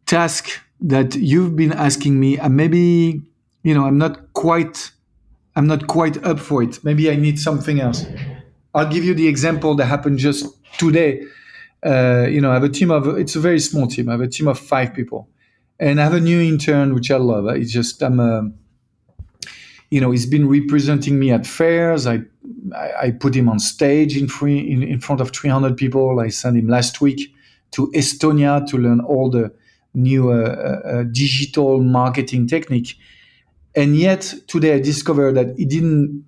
task 0.06 0.60
that 0.80 1.14
you've 1.14 1.56
been 1.56 1.72
asking 1.72 2.18
me, 2.20 2.38
and 2.38 2.56
maybe, 2.56 3.22
you 3.62 3.74
know, 3.74 3.84
I'm 3.84 3.98
not 3.98 4.32
quite 4.34 4.90
I'm 5.56 5.66
not 5.66 5.86
quite 5.86 6.22
up 6.24 6.40
for 6.40 6.62
it. 6.62 6.82
Maybe 6.84 7.10
I 7.10 7.16
need 7.16 7.38
something 7.38 7.80
else. 7.80 8.04
I'll 8.74 8.90
give 8.90 9.04
you 9.04 9.14
the 9.14 9.28
example 9.28 9.74
that 9.76 9.86
happened 9.86 10.18
just 10.18 10.46
today. 10.78 11.22
Uh, 11.84 12.26
you 12.28 12.40
know, 12.40 12.50
I 12.50 12.54
have 12.54 12.64
a 12.64 12.68
team 12.68 12.90
of, 12.90 13.06
it's 13.06 13.36
a 13.36 13.40
very 13.40 13.60
small 13.60 13.86
team. 13.86 14.08
I 14.08 14.12
have 14.12 14.20
a 14.20 14.28
team 14.28 14.48
of 14.48 14.58
five 14.58 14.94
people. 14.94 15.28
And 15.78 16.00
I 16.00 16.04
have 16.04 16.14
a 16.14 16.20
new 16.20 16.40
intern, 16.40 16.94
which 16.94 17.10
I 17.10 17.16
love. 17.16 17.46
It's 17.48 17.72
just, 17.72 18.02
I'm, 18.02 18.18
a, 18.18 18.50
you 19.90 20.00
know, 20.00 20.10
he's 20.10 20.26
been 20.26 20.48
representing 20.48 21.18
me 21.18 21.30
at 21.30 21.46
fairs. 21.46 22.06
I, 22.06 22.22
I, 22.74 22.92
I 23.02 23.10
put 23.12 23.34
him 23.34 23.48
on 23.48 23.58
stage 23.60 24.16
in, 24.16 24.28
free, 24.28 24.58
in, 24.58 24.82
in 24.82 24.98
front 25.00 25.20
of 25.20 25.30
300 25.30 25.76
people. 25.76 26.18
I 26.18 26.28
sent 26.28 26.56
him 26.56 26.68
last 26.68 27.00
week 27.00 27.32
to 27.72 27.90
Estonia 27.92 28.66
to 28.68 28.78
learn 28.78 29.00
all 29.00 29.30
the 29.30 29.52
new 29.94 30.30
uh, 30.30 30.34
uh, 30.84 31.02
digital 31.04 31.80
marketing 31.80 32.46
technique 32.46 32.96
and 33.74 33.96
yet 33.96 34.34
today 34.46 34.74
I 34.74 34.80
discovered 34.80 35.34
that 35.34 35.56
he 35.56 35.64
didn't. 35.64 36.24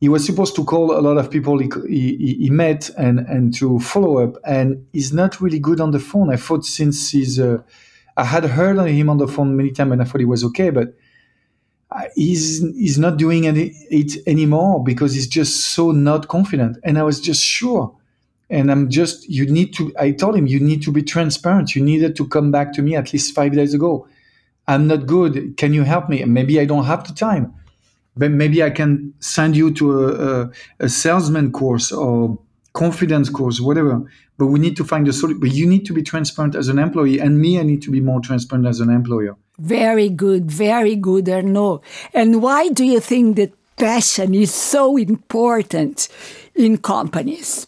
He 0.00 0.08
was 0.08 0.24
supposed 0.24 0.54
to 0.54 0.64
call 0.64 0.96
a 0.96 1.00
lot 1.00 1.18
of 1.18 1.28
people 1.28 1.58
he, 1.58 1.68
he, 1.88 2.36
he 2.40 2.50
met 2.50 2.88
and 2.96 3.18
and 3.18 3.52
to 3.54 3.80
follow 3.80 4.18
up, 4.18 4.36
and 4.44 4.86
he's 4.92 5.12
not 5.12 5.40
really 5.40 5.58
good 5.58 5.80
on 5.80 5.90
the 5.90 5.98
phone. 5.98 6.32
I 6.32 6.36
thought 6.36 6.64
since 6.64 7.10
he's, 7.10 7.40
uh, 7.40 7.58
I 8.16 8.24
had 8.24 8.44
heard 8.44 8.78
him 8.78 9.10
on 9.10 9.18
the 9.18 9.26
phone 9.26 9.56
many 9.56 9.72
times, 9.72 9.92
and 9.92 10.00
I 10.02 10.04
thought 10.04 10.20
he 10.20 10.24
was 10.24 10.44
okay, 10.44 10.70
but 10.70 10.94
uh, 11.90 12.04
he's 12.14 12.60
he's 12.76 12.98
not 12.98 13.16
doing 13.16 13.48
any, 13.48 13.72
it 13.90 14.22
anymore 14.28 14.84
because 14.84 15.14
he's 15.14 15.26
just 15.26 15.66
so 15.74 15.90
not 15.90 16.28
confident. 16.28 16.78
And 16.84 16.96
I 16.96 17.02
was 17.02 17.20
just 17.20 17.42
sure. 17.42 17.92
And 18.50 18.70
I'm 18.70 18.88
just, 18.88 19.28
you 19.28 19.46
need 19.46 19.74
to, 19.74 19.92
I 19.98 20.12
told 20.12 20.36
him, 20.36 20.46
you 20.46 20.60
need 20.60 20.82
to 20.82 20.92
be 20.92 21.02
transparent. 21.02 21.74
You 21.74 21.82
needed 21.82 22.16
to 22.16 22.26
come 22.26 22.50
back 22.50 22.72
to 22.74 22.82
me 22.82 22.96
at 22.96 23.12
least 23.12 23.34
five 23.34 23.52
days 23.52 23.74
ago 23.74 24.08
I'm 24.68 24.86
not 24.86 25.06
good. 25.06 25.56
Can 25.56 25.72
you 25.72 25.82
help 25.82 26.10
me? 26.10 26.22
Maybe 26.24 26.60
I 26.60 26.66
don't 26.66 26.84
have 26.84 27.08
the 27.08 27.14
time, 27.14 27.54
but 28.16 28.30
maybe 28.30 28.62
I 28.62 28.68
can 28.68 29.14
send 29.18 29.56
you 29.56 29.72
to 29.72 30.04
a, 30.04 30.42
a, 30.42 30.50
a 30.80 30.88
salesman 30.90 31.52
course 31.52 31.90
or 31.90 32.38
confidence 32.74 33.30
course, 33.30 33.60
whatever. 33.60 34.04
But 34.36 34.48
we 34.48 34.60
need 34.60 34.76
to 34.76 34.84
find 34.84 35.08
a 35.08 35.12
solution. 35.12 35.40
But 35.40 35.52
you 35.52 35.66
need 35.66 35.86
to 35.86 35.94
be 35.94 36.02
transparent 36.02 36.54
as 36.54 36.68
an 36.68 36.78
employee, 36.78 37.18
and 37.18 37.40
me, 37.40 37.58
I 37.58 37.62
need 37.62 37.80
to 37.82 37.90
be 37.90 38.00
more 38.00 38.20
transparent 38.20 38.66
as 38.66 38.78
an 38.80 38.90
employer. 38.90 39.36
Very 39.58 40.10
good, 40.10 40.50
very 40.50 40.94
good, 40.94 41.28
Arnaud. 41.28 41.80
And 42.12 42.42
why 42.42 42.68
do 42.68 42.84
you 42.84 43.00
think 43.00 43.36
that 43.36 43.54
passion 43.76 44.34
is 44.34 44.52
so 44.52 44.98
important 44.98 46.08
in 46.54 46.76
companies? 46.76 47.66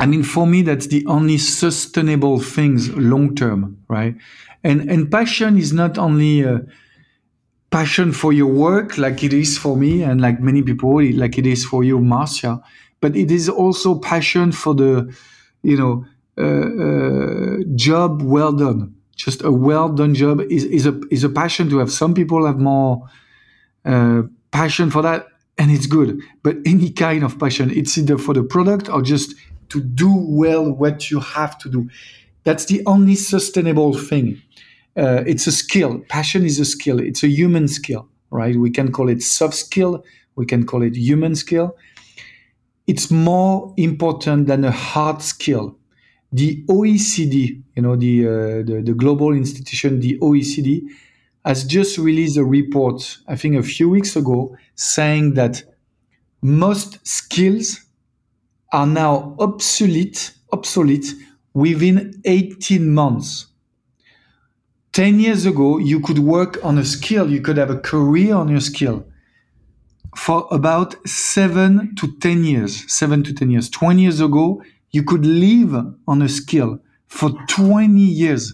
I 0.00 0.06
mean, 0.06 0.22
for 0.22 0.46
me, 0.46 0.62
that's 0.62 0.86
the 0.86 1.04
only 1.06 1.36
sustainable 1.36 2.40
things 2.40 2.88
long 2.96 3.34
term, 3.34 3.76
right? 3.88 4.16
And 4.64 4.90
and 4.90 5.10
passion 5.10 5.58
is 5.58 5.72
not 5.74 5.98
only 5.98 6.40
a 6.42 6.62
passion 7.70 8.12
for 8.12 8.32
your 8.32 8.46
work, 8.52 8.96
like 8.96 9.22
it 9.22 9.32
is 9.34 9.58
for 9.58 9.76
me, 9.76 10.02
and 10.02 10.20
like 10.20 10.40
many 10.40 10.62
people, 10.62 11.02
like 11.12 11.36
it 11.38 11.46
is 11.46 11.66
for 11.66 11.84
you, 11.84 12.00
Marcia, 12.00 12.62
but 13.02 13.14
it 13.14 13.30
is 13.30 13.48
also 13.48 13.98
passion 13.98 14.52
for 14.52 14.74
the, 14.74 15.14
you 15.62 15.76
know, 15.76 16.04
uh, 16.38 16.44
uh, 16.44 17.56
job 17.74 18.22
well 18.22 18.52
done. 18.52 18.94
Just 19.16 19.44
a 19.44 19.52
well 19.52 19.90
done 19.90 20.14
job 20.14 20.40
is, 20.50 20.64
is 20.64 20.86
a 20.86 20.98
is 21.10 21.24
a 21.24 21.28
passion 21.28 21.68
to 21.68 21.78
have. 21.78 21.92
Some 21.92 22.14
people 22.14 22.46
have 22.46 22.58
more 22.58 23.06
uh, 23.84 24.22
passion 24.50 24.90
for 24.90 25.02
that, 25.02 25.26
and 25.58 25.70
it's 25.70 25.86
good. 25.86 26.18
But 26.42 26.56
any 26.64 26.90
kind 26.90 27.22
of 27.22 27.38
passion, 27.38 27.70
it's 27.70 27.98
either 27.98 28.16
for 28.16 28.32
the 28.32 28.42
product 28.42 28.88
or 28.88 29.02
just 29.02 29.34
to 29.70 29.80
do 29.80 30.12
well 30.14 30.70
what 30.70 31.10
you 31.10 31.20
have 31.20 31.58
to 31.58 31.68
do. 31.68 31.88
That's 32.44 32.66
the 32.66 32.82
only 32.86 33.14
sustainable 33.14 33.96
thing. 33.96 34.40
Uh, 34.96 35.22
it's 35.26 35.46
a 35.46 35.52
skill. 35.52 36.00
Passion 36.08 36.44
is 36.44 36.58
a 36.58 36.64
skill. 36.64 37.00
It's 37.00 37.22
a 37.22 37.28
human 37.28 37.68
skill, 37.68 38.08
right? 38.30 38.56
We 38.56 38.70
can 38.70 38.92
call 38.92 39.08
it 39.08 39.22
soft 39.22 39.54
skill. 39.54 40.04
We 40.36 40.46
can 40.46 40.66
call 40.66 40.82
it 40.82 40.96
human 40.96 41.34
skill. 41.34 41.76
It's 42.86 43.10
more 43.10 43.72
important 43.76 44.46
than 44.46 44.64
a 44.64 44.72
hard 44.72 45.22
skill. 45.22 45.76
The 46.32 46.64
OECD, 46.68 47.62
you 47.76 47.82
know, 47.82 47.96
the, 47.96 48.26
uh, 48.26 48.30
the, 48.62 48.82
the 48.84 48.94
global 48.94 49.32
institution, 49.32 50.00
the 50.00 50.18
OECD, 50.18 50.82
has 51.44 51.64
just 51.64 51.98
released 51.98 52.36
a 52.36 52.44
report, 52.44 53.18
I 53.26 53.36
think 53.36 53.56
a 53.56 53.62
few 53.62 53.88
weeks 53.88 54.16
ago, 54.16 54.56
saying 54.74 55.34
that 55.34 55.62
most 56.42 57.06
skills 57.06 57.80
are 58.72 58.86
now 58.86 59.36
obsolete, 59.38 60.32
obsolete 60.52 61.14
within 61.54 62.20
18 62.24 62.92
months. 62.92 63.46
10 64.92 65.20
years 65.20 65.46
ago, 65.46 65.78
you 65.78 66.00
could 66.00 66.18
work 66.18 66.58
on 66.64 66.78
a 66.78 66.84
skill, 66.84 67.30
you 67.30 67.40
could 67.40 67.56
have 67.56 67.70
a 67.70 67.78
career 67.78 68.34
on 68.34 68.48
your 68.48 68.60
skill 68.60 69.06
for 70.16 70.46
about 70.50 70.96
seven 71.06 71.94
to 71.96 72.18
10 72.18 72.44
years. 72.44 72.92
Seven 72.92 73.22
to 73.24 73.32
10 73.32 73.50
years. 73.50 73.70
20 73.70 74.02
years 74.02 74.20
ago, 74.20 74.62
you 74.90 75.04
could 75.04 75.24
live 75.24 75.74
on 76.08 76.22
a 76.22 76.28
skill 76.28 76.80
for 77.06 77.30
20 77.48 77.98
years. 77.98 78.52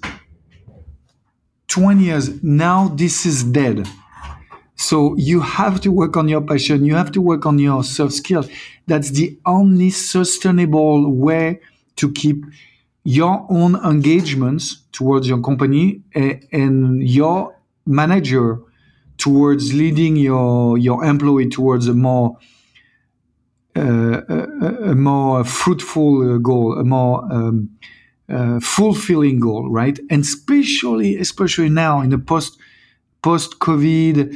20 1.68 2.04
years. 2.04 2.42
Now 2.42 2.88
this 2.88 3.24
is 3.26 3.42
dead. 3.42 3.88
So 4.76 5.16
you 5.16 5.40
have 5.40 5.80
to 5.82 5.90
work 5.90 6.16
on 6.16 6.28
your 6.28 6.42
passion. 6.42 6.84
You 6.84 6.94
have 6.94 7.10
to 7.12 7.20
work 7.20 7.46
on 7.46 7.58
your 7.58 7.82
soft 7.82 8.12
skill. 8.12 8.44
That's 8.86 9.10
the 9.10 9.38
only 9.46 9.90
sustainable 9.90 11.10
way 11.10 11.60
to 11.96 12.12
keep 12.12 12.44
your 13.04 13.46
own 13.48 13.76
engagements 13.76 14.82
towards 14.92 15.28
your 15.28 15.40
company 15.40 16.02
and 16.14 17.08
your 17.08 17.56
manager 17.86 18.58
towards 19.16 19.72
leading 19.72 20.16
your 20.16 20.76
your 20.76 21.04
employee 21.04 21.48
towards 21.48 21.88
a 21.88 21.94
more 21.94 22.36
uh, 23.76 24.22
a, 24.28 24.90
a, 24.90 24.94
more 24.94 25.44
fruitful 25.44 26.38
goal, 26.38 26.78
a 26.78 26.84
more 26.84 27.22
um, 27.30 27.68
uh, 28.28 28.58
fulfilling 28.58 29.38
goal, 29.38 29.70
right? 29.70 29.98
And 30.10 30.22
especially 30.22 31.16
especially 31.16 31.68
now 31.68 32.00
in 32.00 32.10
the 32.10 32.18
post 32.18 32.58
post 33.22 33.58
COVID 33.58 34.34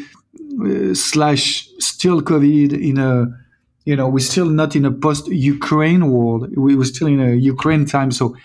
uh, 0.64 0.94
slash 0.94 1.68
still 1.78 2.22
COVID 2.22 2.72
in 2.72 2.98
a 2.98 3.26
you 3.84 3.96
know 3.96 4.08
we're 4.08 4.20
still 4.20 4.46
not 4.46 4.76
in 4.76 4.84
a 4.84 4.90
post 4.90 5.28
Ukraine 5.28 6.10
world. 6.10 6.54
We 6.56 6.76
were 6.76 6.84
still 6.84 7.08
in 7.08 7.20
a 7.20 7.34
Ukraine 7.34 7.86
time, 7.86 8.10
so 8.10 8.36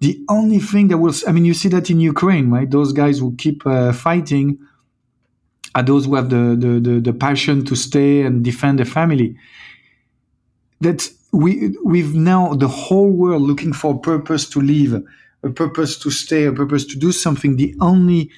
the 0.00 0.18
only 0.28 0.58
thing 0.58 0.88
that 0.88 0.98
was 0.98 1.26
I 1.26 1.32
mean 1.32 1.44
you 1.44 1.54
see 1.54 1.68
that 1.70 1.90
in 1.90 2.00
Ukraine, 2.00 2.50
right? 2.50 2.70
Those 2.70 2.92
guys 2.92 3.18
who 3.18 3.34
keep 3.36 3.66
uh, 3.66 3.92
fighting 3.92 4.58
are 5.74 5.82
those 5.82 6.06
who 6.06 6.14
have 6.14 6.30
the, 6.30 6.56
the 6.58 6.80
the, 6.80 7.00
the 7.00 7.12
passion 7.12 7.64
to 7.66 7.76
stay 7.76 8.22
and 8.22 8.44
defend 8.44 8.78
their 8.78 8.86
family. 8.86 9.36
That 10.80 11.08
we 11.32 11.76
we've 11.84 12.14
now 12.14 12.54
the 12.54 12.68
whole 12.68 13.10
world 13.10 13.42
looking 13.42 13.72
for 13.72 13.94
a 13.94 13.98
purpose 13.98 14.48
to 14.50 14.60
live, 14.60 15.02
a 15.42 15.50
purpose 15.50 15.98
to 15.98 16.10
stay, 16.10 16.44
a 16.44 16.52
purpose 16.52 16.84
to 16.86 16.96
do 16.98 17.12
something. 17.12 17.56
The 17.56 17.74
only 17.80 18.30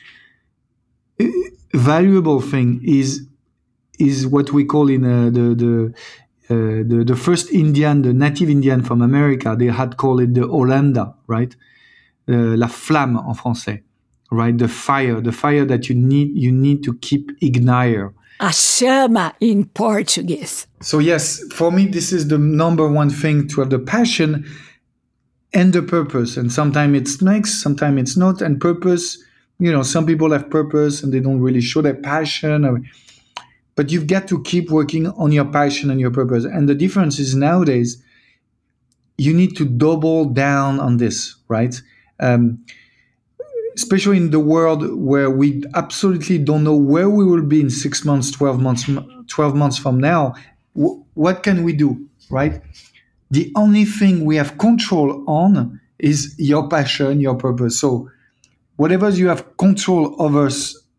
valuable 1.72 2.40
thing 2.40 2.80
is 2.84 3.26
is 3.98 4.26
what 4.26 4.52
we 4.52 4.64
call 4.64 4.88
in 4.88 5.04
uh, 5.04 5.30
the 5.30 5.54
the, 5.54 5.94
uh, 6.48 6.82
the 6.88 7.04
the 7.04 7.16
first 7.16 7.50
Indian, 7.52 8.02
the 8.02 8.12
native 8.12 8.50
Indian 8.50 8.82
from 8.82 9.02
America. 9.02 9.54
They 9.58 9.66
had 9.66 9.96
called 9.96 10.22
it 10.22 10.34
the 10.34 10.42
Holanda, 10.42 11.14
right? 11.26 11.54
Uh, 12.28 12.56
la 12.56 12.68
flamme 12.68 13.18
en 13.18 13.34
français, 13.34 13.82
right? 14.30 14.56
The 14.56 14.68
fire, 14.68 15.20
the 15.20 15.32
fire 15.32 15.64
that 15.66 15.88
you 15.88 15.94
need 15.94 16.36
you 16.36 16.52
need 16.52 16.82
to 16.84 16.94
keep 16.94 17.30
ignite. 17.40 18.10
A 18.42 18.46
chama 18.46 19.34
in 19.40 19.66
Portuguese. 19.66 20.66
So 20.80 20.98
yes, 20.98 21.42
for 21.52 21.70
me, 21.70 21.86
this 21.86 22.10
is 22.10 22.28
the 22.28 22.38
number 22.38 22.88
one 22.88 23.10
thing 23.10 23.46
to 23.48 23.60
have 23.60 23.68
the 23.68 23.78
passion 23.78 24.46
and 25.52 25.74
the 25.74 25.82
purpose. 25.82 26.38
And 26.38 26.50
sometimes 26.50 26.96
it's 26.96 27.20
makes, 27.20 27.60
sometimes 27.62 28.00
it's 28.00 28.16
not. 28.16 28.40
And 28.40 28.58
purpose 28.58 29.22
you 29.60 29.70
know, 29.70 29.82
some 29.82 30.06
people 30.06 30.32
have 30.32 30.50
purpose 30.50 31.02
and 31.02 31.12
they 31.12 31.20
don't 31.20 31.40
really 31.40 31.60
show 31.60 31.82
their 31.82 31.94
passion. 31.94 32.64
Or, 32.64 32.80
but 33.76 33.92
you've 33.92 34.06
got 34.06 34.26
to 34.28 34.42
keep 34.42 34.70
working 34.70 35.06
on 35.08 35.32
your 35.32 35.44
passion 35.44 35.90
and 35.90 36.00
your 36.00 36.10
purpose. 36.10 36.44
And 36.44 36.68
the 36.68 36.74
difference 36.74 37.18
is 37.18 37.34
nowadays, 37.34 38.02
you 39.18 39.34
need 39.34 39.56
to 39.58 39.66
double 39.66 40.24
down 40.24 40.80
on 40.80 40.96
this, 40.96 41.36
right? 41.48 41.80
Um, 42.18 42.64
especially 43.76 44.16
in 44.16 44.30
the 44.30 44.40
world 44.40 44.94
where 44.98 45.30
we 45.30 45.62
absolutely 45.74 46.38
don't 46.38 46.64
know 46.64 46.76
where 46.76 47.08
we 47.08 47.24
will 47.24 47.42
be 47.42 47.60
in 47.60 47.70
six 47.70 48.04
months, 48.04 48.30
12 48.30 48.60
months, 48.60 48.90
12 49.28 49.54
months 49.54 49.78
from 49.78 50.00
now. 50.00 50.34
W- 50.74 51.04
what 51.14 51.42
can 51.42 51.62
we 51.62 51.72
do, 51.72 52.06
right? 52.30 52.62
The 53.30 53.52
only 53.56 53.84
thing 53.84 54.24
we 54.24 54.36
have 54.36 54.58
control 54.58 55.24
on 55.28 55.80
is 55.98 56.34
your 56.38 56.68
passion, 56.68 57.20
your 57.20 57.36
purpose. 57.36 57.78
So 57.78 58.10
whatever 58.80 59.10
you 59.10 59.28
have 59.28 59.42
control 59.58 60.16
over, 60.18 60.48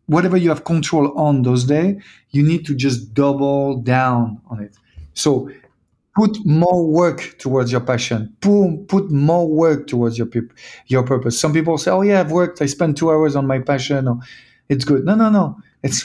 whatever 0.06 0.36
you 0.36 0.48
have 0.50 0.62
control 0.62 1.18
on 1.18 1.42
those 1.42 1.64
days, 1.64 2.00
you 2.30 2.40
need 2.40 2.64
to 2.64 2.76
just 2.76 3.12
double 3.12 3.78
down 3.78 4.40
on 4.50 4.62
it. 4.62 4.76
So 5.14 5.50
put 6.14 6.32
more 6.46 6.86
work 6.86 7.34
towards 7.40 7.72
your 7.72 7.80
passion. 7.80 8.32
Put, 8.40 8.86
put 8.86 9.10
more 9.10 9.48
work 9.48 9.88
towards 9.88 10.16
your 10.16 10.28
your 10.86 11.02
purpose. 11.02 11.40
Some 11.40 11.52
people 11.52 11.76
say, 11.76 11.90
"Oh 11.90 12.02
yeah, 12.02 12.20
I've 12.20 12.30
worked. 12.30 12.62
I 12.62 12.66
spent 12.66 12.96
two 12.96 13.10
hours 13.10 13.34
on 13.34 13.48
my 13.48 13.58
passion. 13.58 14.06
Or, 14.06 14.20
it's 14.68 14.84
good." 14.84 15.04
No, 15.04 15.16
no, 15.16 15.28
no. 15.28 15.56
It's 15.82 15.98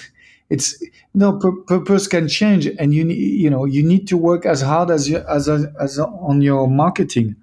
it's 0.49 0.83
no 1.13 1.37
purpose 1.67 2.07
can 2.07 2.27
change, 2.27 2.65
and 2.79 2.91
you 2.95 3.05
you 3.43 3.51
know 3.51 3.65
you 3.65 3.83
need 3.83 4.07
to 4.07 4.17
work 4.17 4.47
as 4.47 4.61
hard 4.61 4.89
as 4.89 5.07
you, 5.09 5.19
as 5.29 5.47
as 5.47 5.99
on 5.99 6.41
your 6.41 6.67
marketing. 6.67 7.35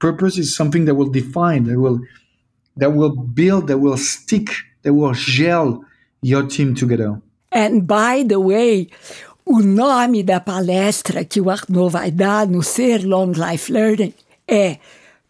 Purpose 0.00 0.38
is 0.38 0.56
something 0.56 0.86
that 0.86 0.96
will 0.96 1.12
define 1.20 1.64
that 1.64 1.78
will 1.78 2.00
that 2.76 2.92
will 2.92 3.14
build, 3.14 3.68
that 3.68 3.78
will 3.78 3.96
stick, 3.96 4.50
that 4.82 4.92
will 4.92 5.12
gel 5.14 5.84
your 6.22 6.46
team 6.46 6.74
together. 6.74 7.20
And 7.52 7.86
by 7.86 8.24
the 8.24 8.38
way, 8.38 8.88
o 9.44 9.60
nome 9.60 10.22
da 10.22 10.40
palestra 10.40 11.24
que 11.24 11.40
o 11.40 11.50
Arnaud 11.50 11.90
vai 11.90 12.10
dar 12.10 12.46
no 12.46 12.62
Ser 12.62 13.04
Long 13.04 13.32
Life 13.32 13.72
Learning 13.72 14.12
é 14.46 14.78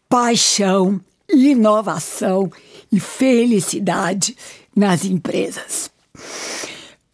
Paixão, 0.08 1.00
Inovação 1.28 2.50
e 2.90 2.98
Felicidade 2.98 4.36
nas 4.74 5.04
Empresas. 5.04 5.90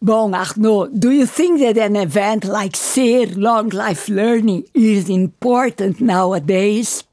Bom, 0.01 0.33
Arnaud, 0.33 0.91
do 0.93 1.11
you 1.11 1.25
think 1.25 1.59
that 1.59 1.79
an 1.79 1.95
event 1.95 2.45
like 2.45 2.77
Ser 2.77 3.37
Long 3.37 3.69
Life 3.69 4.11
Learning 4.11 4.65
is 4.73 5.09
important 5.09 6.01
nowadays? 6.01 7.05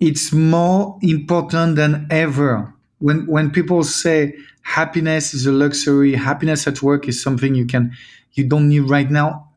It's 0.00 0.32
more 0.32 0.98
important 1.02 1.76
than 1.76 2.06
ever. 2.10 2.74
When 2.98 3.26
when 3.26 3.50
people 3.50 3.84
say 3.84 4.34
happiness 4.62 5.34
is 5.34 5.46
a 5.46 5.52
luxury, 5.52 6.14
happiness 6.14 6.66
at 6.66 6.82
work 6.82 7.08
is 7.08 7.22
something 7.22 7.54
you 7.54 7.66
can 7.66 7.92
you 8.34 8.44
don't 8.44 8.68
need 8.68 8.88
right 8.90 9.10
now, 9.10 9.50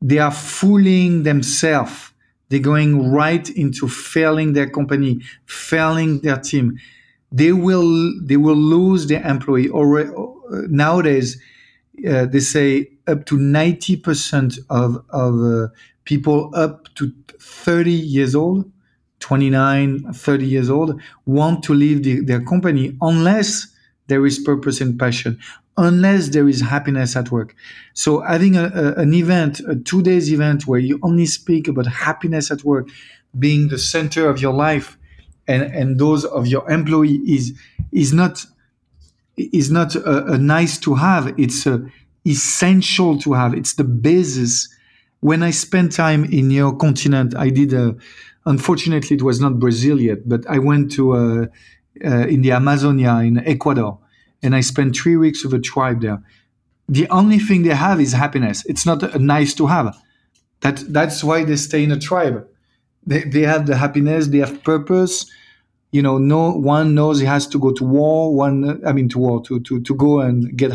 they 0.00 0.18
are 0.18 0.32
fooling 0.32 1.22
themselves. 1.22 2.10
They're 2.48 2.60
going 2.60 3.10
right 3.10 3.48
into 3.50 3.88
failing 3.88 4.52
their 4.52 4.68
company, 4.68 5.22
failing 5.46 6.20
their 6.20 6.36
team. 6.36 6.78
They 7.30 7.52
will 7.52 8.12
they 8.20 8.36
will 8.36 8.56
lose 8.56 9.06
their 9.06 9.26
employee. 9.26 9.68
Or 9.68 9.86
nowadays, 10.68 11.40
uh, 12.06 12.26
they 12.26 12.40
say 12.40 12.90
up 13.06 13.24
to 13.26 13.38
ninety 13.38 13.96
percent 13.96 14.58
of 14.68 15.02
of 15.10 15.40
uh, 15.42 15.68
people 16.04 16.50
up 16.54 16.92
to 16.96 17.10
thirty 17.40 17.92
years 17.92 18.34
old 18.34 18.70
29, 19.22 20.12
30 20.12 20.46
years 20.46 20.68
old 20.68 21.00
want 21.26 21.62
to 21.64 21.74
leave 21.74 22.02
the, 22.02 22.20
their 22.20 22.42
company 22.42 22.96
unless 23.00 23.68
there 24.08 24.26
is 24.26 24.38
purpose 24.38 24.80
and 24.80 24.98
passion. 24.98 25.38
unless 25.78 26.28
there 26.28 26.48
is 26.48 26.60
happiness 26.60 27.16
at 27.16 27.30
work. 27.30 27.54
So 27.94 28.20
having 28.20 28.56
a, 28.56 28.64
a, 28.64 29.00
an 29.00 29.14
event, 29.14 29.60
a 29.60 29.76
two 29.76 30.02
days 30.02 30.32
event 30.32 30.66
where 30.66 30.80
you 30.80 30.98
only 31.02 31.26
speak 31.26 31.68
about 31.68 31.86
happiness 31.86 32.50
at 32.50 32.62
work 32.64 32.88
being 33.38 33.68
the 33.68 33.78
center 33.78 34.28
of 34.28 34.40
your 34.40 34.52
life 34.52 34.98
and, 35.48 35.62
and 35.62 35.98
those 35.98 36.24
of 36.24 36.46
your 36.46 36.70
employee 36.70 37.20
is 37.26 37.58
is 37.90 38.12
not 38.12 38.44
is 39.36 39.70
not 39.70 39.94
a, 39.96 40.32
a 40.34 40.38
nice 40.38 40.78
to 40.78 40.94
have. 40.94 41.34
It's 41.38 41.66
a 41.66 41.84
essential 42.26 43.18
to 43.20 43.32
have. 43.32 43.54
It's 43.54 43.74
the 43.74 43.84
basis. 43.84 44.68
When 45.20 45.42
I 45.42 45.50
spent 45.52 45.92
time 45.92 46.24
in 46.24 46.50
your 46.50 46.76
continent, 46.76 47.34
I 47.36 47.48
did 47.48 47.72
a, 47.72 47.96
unfortunately 48.46 49.16
it 49.16 49.22
was 49.22 49.40
not 49.40 49.58
Brazil 49.58 50.00
yet, 50.00 50.28
but 50.28 50.48
I 50.48 50.58
went 50.58 50.92
to 50.92 51.12
uh, 51.12 51.46
uh, 52.04 52.26
in 52.26 52.42
the 52.42 52.52
Amazonia 52.52 53.16
in 53.16 53.38
Ecuador 53.46 53.98
and 54.42 54.54
I 54.54 54.60
spent 54.60 54.96
three 54.96 55.16
weeks 55.16 55.44
with 55.44 55.54
a 55.54 55.60
tribe 55.60 56.00
there. 56.02 56.22
The 56.88 57.08
only 57.08 57.38
thing 57.38 57.62
they 57.62 57.74
have 57.74 58.00
is 58.00 58.12
happiness. 58.12 58.64
It's 58.66 58.84
not 58.84 59.02
a 59.02 59.18
nice 59.18 59.54
to 59.54 59.66
have. 59.66 59.96
That 60.60 60.82
that's 60.88 61.22
why 61.24 61.44
they 61.44 61.56
stay 61.56 61.84
in 61.84 61.92
a 61.92 61.98
tribe. 61.98 62.46
They 63.06 63.22
they 63.22 63.42
have 63.42 63.66
the 63.66 63.76
happiness. 63.76 64.28
They 64.28 64.38
have 64.38 64.62
purpose. 64.62 65.26
You 65.92 66.02
know, 66.02 66.18
no 66.18 66.50
one 66.50 66.94
knows 66.94 67.20
he 67.20 67.26
has 67.26 67.46
to 67.48 67.58
go 67.58 67.72
to 67.72 67.84
war. 67.84 68.34
One, 68.34 68.84
I 68.86 68.92
mean, 68.92 69.08
to 69.10 69.18
war 69.18 69.42
to 69.44 69.60
to 69.60 69.80
to 69.80 69.94
go 69.94 70.20
and 70.20 70.56
get 70.56 70.72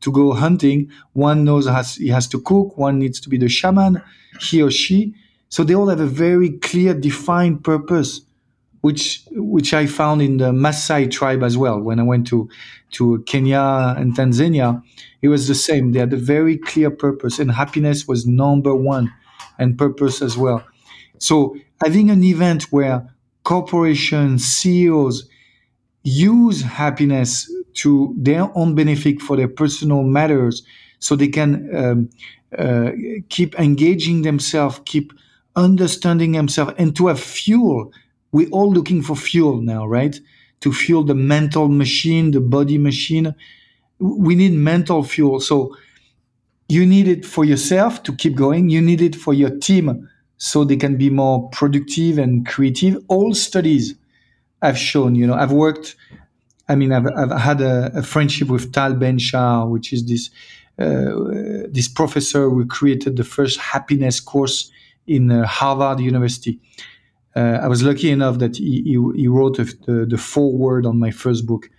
to 0.00 0.12
go 0.12 0.32
hunting. 0.32 0.90
One 1.12 1.44
knows 1.44 1.66
has 1.66 1.96
he 1.96 2.08
has 2.08 2.26
to 2.28 2.40
cook. 2.40 2.76
One 2.78 2.98
needs 2.98 3.20
to 3.20 3.28
be 3.28 3.38
the 3.38 3.48
shaman, 3.48 4.02
he 4.40 4.62
or 4.62 4.70
she. 4.70 5.14
So 5.52 5.64
they 5.64 5.74
all 5.74 5.88
have 5.88 6.00
a 6.00 6.06
very 6.06 6.48
clear, 6.48 6.94
defined 6.94 7.62
purpose 7.62 8.22
which 8.80 9.22
which 9.32 9.74
I 9.74 9.84
found 9.84 10.22
in 10.22 10.38
the 10.38 10.50
Maasai 10.50 11.10
tribe 11.10 11.42
as 11.42 11.58
well. 11.58 11.78
When 11.78 12.00
I 12.00 12.04
went 12.04 12.26
to 12.28 12.48
to 12.92 13.22
Kenya 13.26 13.94
and 13.98 14.16
Tanzania, 14.16 14.82
it 15.20 15.28
was 15.28 15.48
the 15.48 15.54
same. 15.54 15.92
They 15.92 15.98
had 15.98 16.14
a 16.14 16.16
very 16.16 16.56
clear 16.56 16.90
purpose, 16.90 17.38
and 17.38 17.52
happiness 17.52 18.08
was 18.08 18.26
number 18.26 18.74
one, 18.74 19.12
and 19.58 19.76
purpose 19.76 20.22
as 20.22 20.38
well. 20.38 20.64
So 21.18 21.54
having 21.84 22.08
an 22.08 22.24
event 22.24 22.72
where 22.72 23.06
corporations, 23.44 24.46
CEOs 24.46 25.28
use 26.02 26.62
happiness 26.62 27.46
to 27.74 28.14
their 28.16 28.50
own 28.56 28.74
benefit 28.74 29.20
for 29.20 29.36
their 29.36 29.48
personal 29.48 30.02
matters, 30.02 30.62
so 30.98 31.14
they 31.14 31.28
can 31.28 31.50
um, 31.76 32.10
uh, 32.58 32.92
keep 33.28 33.54
engaging 33.60 34.22
themselves, 34.22 34.80
keep 34.86 35.12
understanding 35.56 36.34
himself 36.34 36.72
and 36.78 36.94
to 36.96 37.08
have 37.08 37.20
fuel 37.20 37.92
we're 38.32 38.48
all 38.48 38.72
looking 38.72 39.02
for 39.02 39.14
fuel 39.14 39.60
now, 39.60 39.86
right? 39.86 40.18
To 40.60 40.72
fuel 40.72 41.04
the 41.04 41.14
mental 41.14 41.68
machine, 41.68 42.30
the 42.30 42.40
body 42.40 42.78
machine. 42.78 43.34
We 43.98 44.34
need 44.34 44.54
mental 44.54 45.04
fuel. 45.04 45.38
So 45.40 45.76
you 46.68 46.86
need 46.86 47.06
it 47.06 47.26
for 47.26 47.44
yourself 47.44 48.02
to 48.04 48.16
keep 48.16 48.34
going. 48.34 48.70
You 48.70 48.80
need 48.80 49.02
it 49.02 49.14
for 49.14 49.34
your 49.34 49.50
team 49.50 50.08
so 50.38 50.64
they 50.64 50.76
can 50.76 50.96
be 50.96 51.10
more 51.10 51.48
productive 51.50 52.18
and 52.18 52.46
creative. 52.46 53.04
All 53.08 53.34
studies 53.34 53.94
have 54.62 54.78
shown, 54.78 55.14
you 55.14 55.26
know, 55.26 55.34
I've 55.34 55.52
worked, 55.52 55.94
I 56.68 56.74
mean, 56.74 56.92
I've, 56.92 57.06
I've 57.06 57.38
had 57.38 57.60
a, 57.60 57.92
a, 57.98 58.02
friendship 58.02 58.48
with 58.48 58.72
Tal 58.72 58.94
Ben-Shahar, 58.94 59.68
which 59.68 59.92
is 59.92 60.06
this, 60.06 60.30
uh, 60.78 61.66
this 61.68 61.88
professor 61.88 62.48
who 62.48 62.64
created 62.66 63.16
the 63.16 63.24
first 63.24 63.58
happiness 63.58 64.20
course 64.20 64.70
in 65.06 65.30
uh, 65.30 65.46
Harvard 65.46 66.00
University 66.00 66.60
uh, 67.34 67.58
I 67.62 67.68
was 67.68 67.82
lucky 67.82 68.10
enough 68.10 68.38
that 68.38 68.56
he, 68.56 68.82
he, 68.82 69.22
he 69.22 69.28
wrote 69.28 69.56
the, 69.56 70.06
the 70.08 70.18
foreword 70.18 70.84
on 70.84 70.98
my 70.98 71.10
first 71.10 71.46
book, 71.46 71.70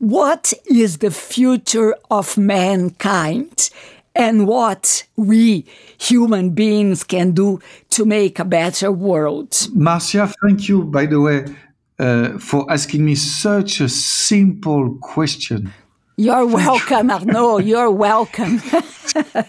what 0.00 0.52
is 0.68 0.98
the 0.98 1.10
future 1.10 1.94
of 2.10 2.38
mankind? 2.38 3.70
and 4.14 4.46
what 4.46 5.04
we 5.16 5.64
human 5.98 6.50
beings 6.50 7.02
can 7.02 7.32
do 7.32 7.60
to 7.90 8.04
make 8.04 8.38
a 8.38 8.44
better 8.44 8.92
world. 8.92 9.68
Marcia, 9.74 10.32
thank 10.42 10.68
you, 10.68 10.84
by 10.84 11.06
the 11.06 11.20
way, 11.20 11.44
uh, 11.98 12.38
for 12.38 12.70
asking 12.70 13.04
me 13.04 13.14
such 13.14 13.80
a 13.80 13.88
simple 13.88 14.96
question. 15.00 15.72
You're 16.16 16.46
welcome, 16.46 17.10
Arnaud. 17.10 17.58
You're 17.70 17.90
welcome. 17.90 18.60
I, 19.14 19.42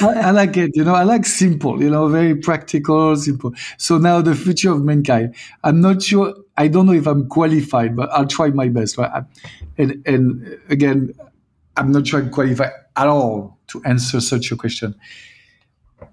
I, 0.00 0.30
like 0.30 0.56
it. 0.56 0.72
You 0.74 0.84
know, 0.84 0.94
I 0.94 1.02
like 1.02 1.24
simple. 1.24 1.82
You 1.82 1.90
know, 1.90 2.08
very 2.08 2.34
practical, 2.34 3.16
simple. 3.16 3.54
So 3.78 3.96
now 3.96 4.20
the 4.20 4.34
future 4.34 4.70
of 4.70 4.84
mankind. 4.84 5.34
I'm 5.64 5.80
not 5.80 6.02
sure. 6.02 6.34
I 6.58 6.68
don't 6.68 6.86
know 6.86 6.92
if 6.92 7.06
I'm 7.06 7.26
qualified, 7.28 7.96
but 7.96 8.10
I'll 8.10 8.26
try 8.26 8.48
my 8.50 8.68
best. 8.68 8.98
Right? 8.98 9.24
And 9.78 10.02
and 10.06 10.58
again, 10.68 11.14
I'm 11.76 11.90
not 11.90 12.06
sure 12.06 12.20
I'm 12.20 12.30
qualified 12.30 12.72
at 12.96 13.06
all 13.06 13.58
to 13.68 13.82
answer 13.84 14.20
such 14.20 14.52
a 14.52 14.56
question. 14.56 14.94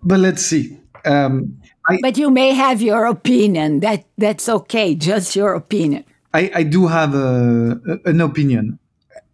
But 0.03 0.19
let's 0.19 0.45
see. 0.45 0.77
Um, 1.03 1.57
I, 1.87 1.99
but 2.01 2.17
you 2.17 2.29
may 2.29 2.53
have 2.53 2.81
your 2.81 3.05
opinion. 3.05 3.79
That 3.79 4.05
that's 4.17 4.49
okay. 4.49 4.95
Just 4.95 5.35
your 5.35 5.53
opinion. 5.53 6.03
I, 6.33 6.51
I 6.53 6.63
do 6.63 6.87
have 6.87 7.15
a, 7.15 7.79
an 8.05 8.21
opinion. 8.21 8.79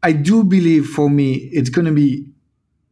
I 0.04 0.12
do 0.12 0.44
believe 0.44 0.86
for 0.88 1.10
me 1.10 1.34
it's 1.34 1.70
going 1.70 1.86
to 1.86 1.92
be, 1.92 2.26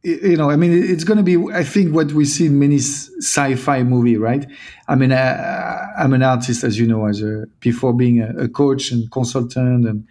you 0.04 0.36
know, 0.36 0.50
I 0.50 0.56
mean, 0.56 0.72
it's 0.72 1.04
going 1.04 1.18
to 1.18 1.24
be. 1.24 1.38
I 1.54 1.64
think 1.64 1.94
what 1.94 2.12
we 2.14 2.26
see 2.26 2.48
in 2.48 2.58
many 2.58 2.78
sci-fi 2.78 3.84
movie, 3.84 4.18
right? 4.18 4.46
I 4.88 4.96
mean, 4.96 5.12
I, 5.12 5.88
am 5.98 6.14
an 6.14 6.24
artist, 6.24 6.64
as 6.64 6.80
you 6.80 6.88
know, 6.88 7.06
as 7.06 7.22
a 7.22 7.46
before 7.60 7.94
being 7.94 8.20
a, 8.20 8.30
a 8.46 8.50
coach 8.50 8.92
and 8.92 9.12
consultant, 9.12 9.86
and 9.88 10.08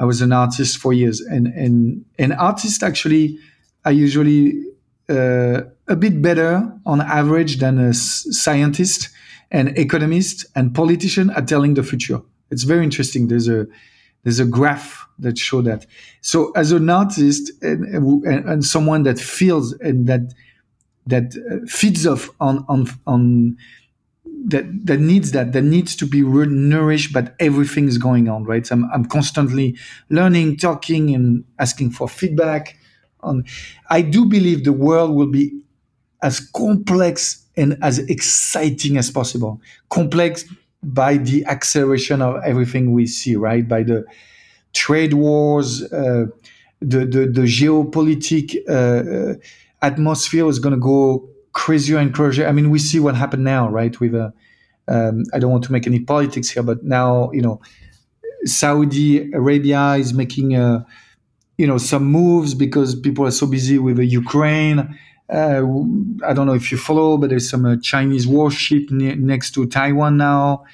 I 0.00 0.04
was 0.04 0.20
an 0.22 0.32
artist 0.32 0.78
for 0.78 0.92
years. 0.92 1.20
And 1.20 1.46
and 1.46 2.04
and 2.18 2.32
artist 2.32 2.82
actually, 2.82 3.38
I 3.84 3.90
usually 3.90 4.60
uh, 5.08 5.62
a 5.88 5.96
bit 5.96 6.20
better 6.22 6.72
on 6.86 7.00
average 7.00 7.58
than 7.58 7.78
a 7.78 7.94
scientist 7.94 9.08
and 9.50 9.76
economist 9.78 10.46
and 10.54 10.74
politician 10.74 11.30
at 11.30 11.48
telling 11.48 11.74
the 11.74 11.82
future. 11.82 12.20
It's 12.50 12.64
very 12.64 12.84
interesting. 12.84 13.28
There's 13.28 13.48
a 13.48 13.66
there's 14.24 14.40
a 14.40 14.44
graph 14.44 15.06
that 15.20 15.38
show 15.38 15.62
that. 15.62 15.86
So 16.20 16.50
as 16.52 16.72
an 16.72 16.90
artist 16.90 17.50
and, 17.62 17.84
and, 17.84 18.24
and 18.48 18.64
someone 18.64 19.04
that 19.04 19.18
feels 19.18 19.72
and 19.74 20.06
that 20.06 20.34
that 21.06 21.34
uh, 21.50 21.66
feeds 21.66 22.06
off 22.06 22.30
on 22.40 22.64
on 22.68 22.86
on 23.06 23.56
that 24.46 24.64
that 24.86 25.00
needs 25.00 25.32
that 25.32 25.52
that 25.52 25.62
needs 25.62 25.96
to 25.96 26.06
be 26.06 26.22
nourished 26.22 27.12
but 27.12 27.34
everything 27.40 27.88
is 27.88 27.98
going 27.98 28.28
on 28.28 28.44
right 28.44 28.66
so 28.66 28.74
I'm, 28.76 28.84
I'm 28.92 29.04
constantly 29.06 29.76
learning 30.10 30.58
talking 30.58 31.14
and 31.14 31.44
asking 31.58 31.90
for 31.90 32.08
feedback 32.08 32.76
on 33.20 33.44
i 33.90 34.00
do 34.00 34.24
believe 34.24 34.64
the 34.64 34.72
world 34.72 35.16
will 35.16 35.26
be 35.26 35.60
as 36.22 36.40
complex 36.40 37.44
and 37.56 37.76
as 37.82 37.98
exciting 38.00 38.96
as 38.96 39.10
possible 39.10 39.60
complex 39.90 40.44
by 40.82 41.16
the 41.16 41.44
acceleration 41.46 42.22
of 42.22 42.36
everything 42.44 42.92
we 42.92 43.06
see 43.06 43.36
right 43.36 43.68
by 43.68 43.82
the 43.82 44.04
trade 44.72 45.14
wars 45.14 45.82
uh, 45.92 46.26
the, 46.80 46.98
the 47.04 47.26
the 47.26 47.42
geopolitic 47.42 48.56
uh, 48.68 49.34
atmosphere 49.82 50.48
is 50.48 50.58
going 50.58 50.74
to 50.74 50.80
go 50.80 51.28
crazier 51.52 51.98
and 51.98 52.14
crazier. 52.14 52.46
I 52.46 52.52
mean, 52.52 52.70
we 52.70 52.78
see 52.78 53.00
what 53.00 53.16
happened 53.16 53.44
now, 53.44 53.68
right? 53.68 53.98
With 53.98 54.14
a, 54.14 54.32
um, 54.86 55.24
I 55.34 55.38
don't 55.38 55.50
want 55.50 55.64
to 55.64 55.72
make 55.72 55.86
any 55.86 56.00
politics 56.00 56.50
here, 56.50 56.62
but 56.62 56.84
now 56.84 57.30
you 57.32 57.42
know, 57.42 57.60
Saudi 58.44 59.32
Arabia 59.32 59.94
is 59.94 60.14
making 60.14 60.56
uh, 60.56 60.84
you 61.56 61.66
know 61.66 61.78
some 61.78 62.04
moves 62.04 62.54
because 62.54 62.94
people 62.94 63.26
are 63.26 63.30
so 63.32 63.46
busy 63.46 63.78
with 63.78 63.98
Ukraine. 63.98 64.98
Uh, 65.28 65.62
I 66.26 66.32
don't 66.32 66.46
know 66.46 66.54
if 66.54 66.72
you 66.72 66.78
follow, 66.78 67.18
but 67.18 67.30
there's 67.30 67.50
some 67.50 67.66
uh, 67.66 67.76
Chinese 67.82 68.26
warship 68.26 68.90
ne- 68.90 69.14
next 69.16 69.52
to 69.52 69.66
Taiwan 69.66 70.16
now, 70.16 70.64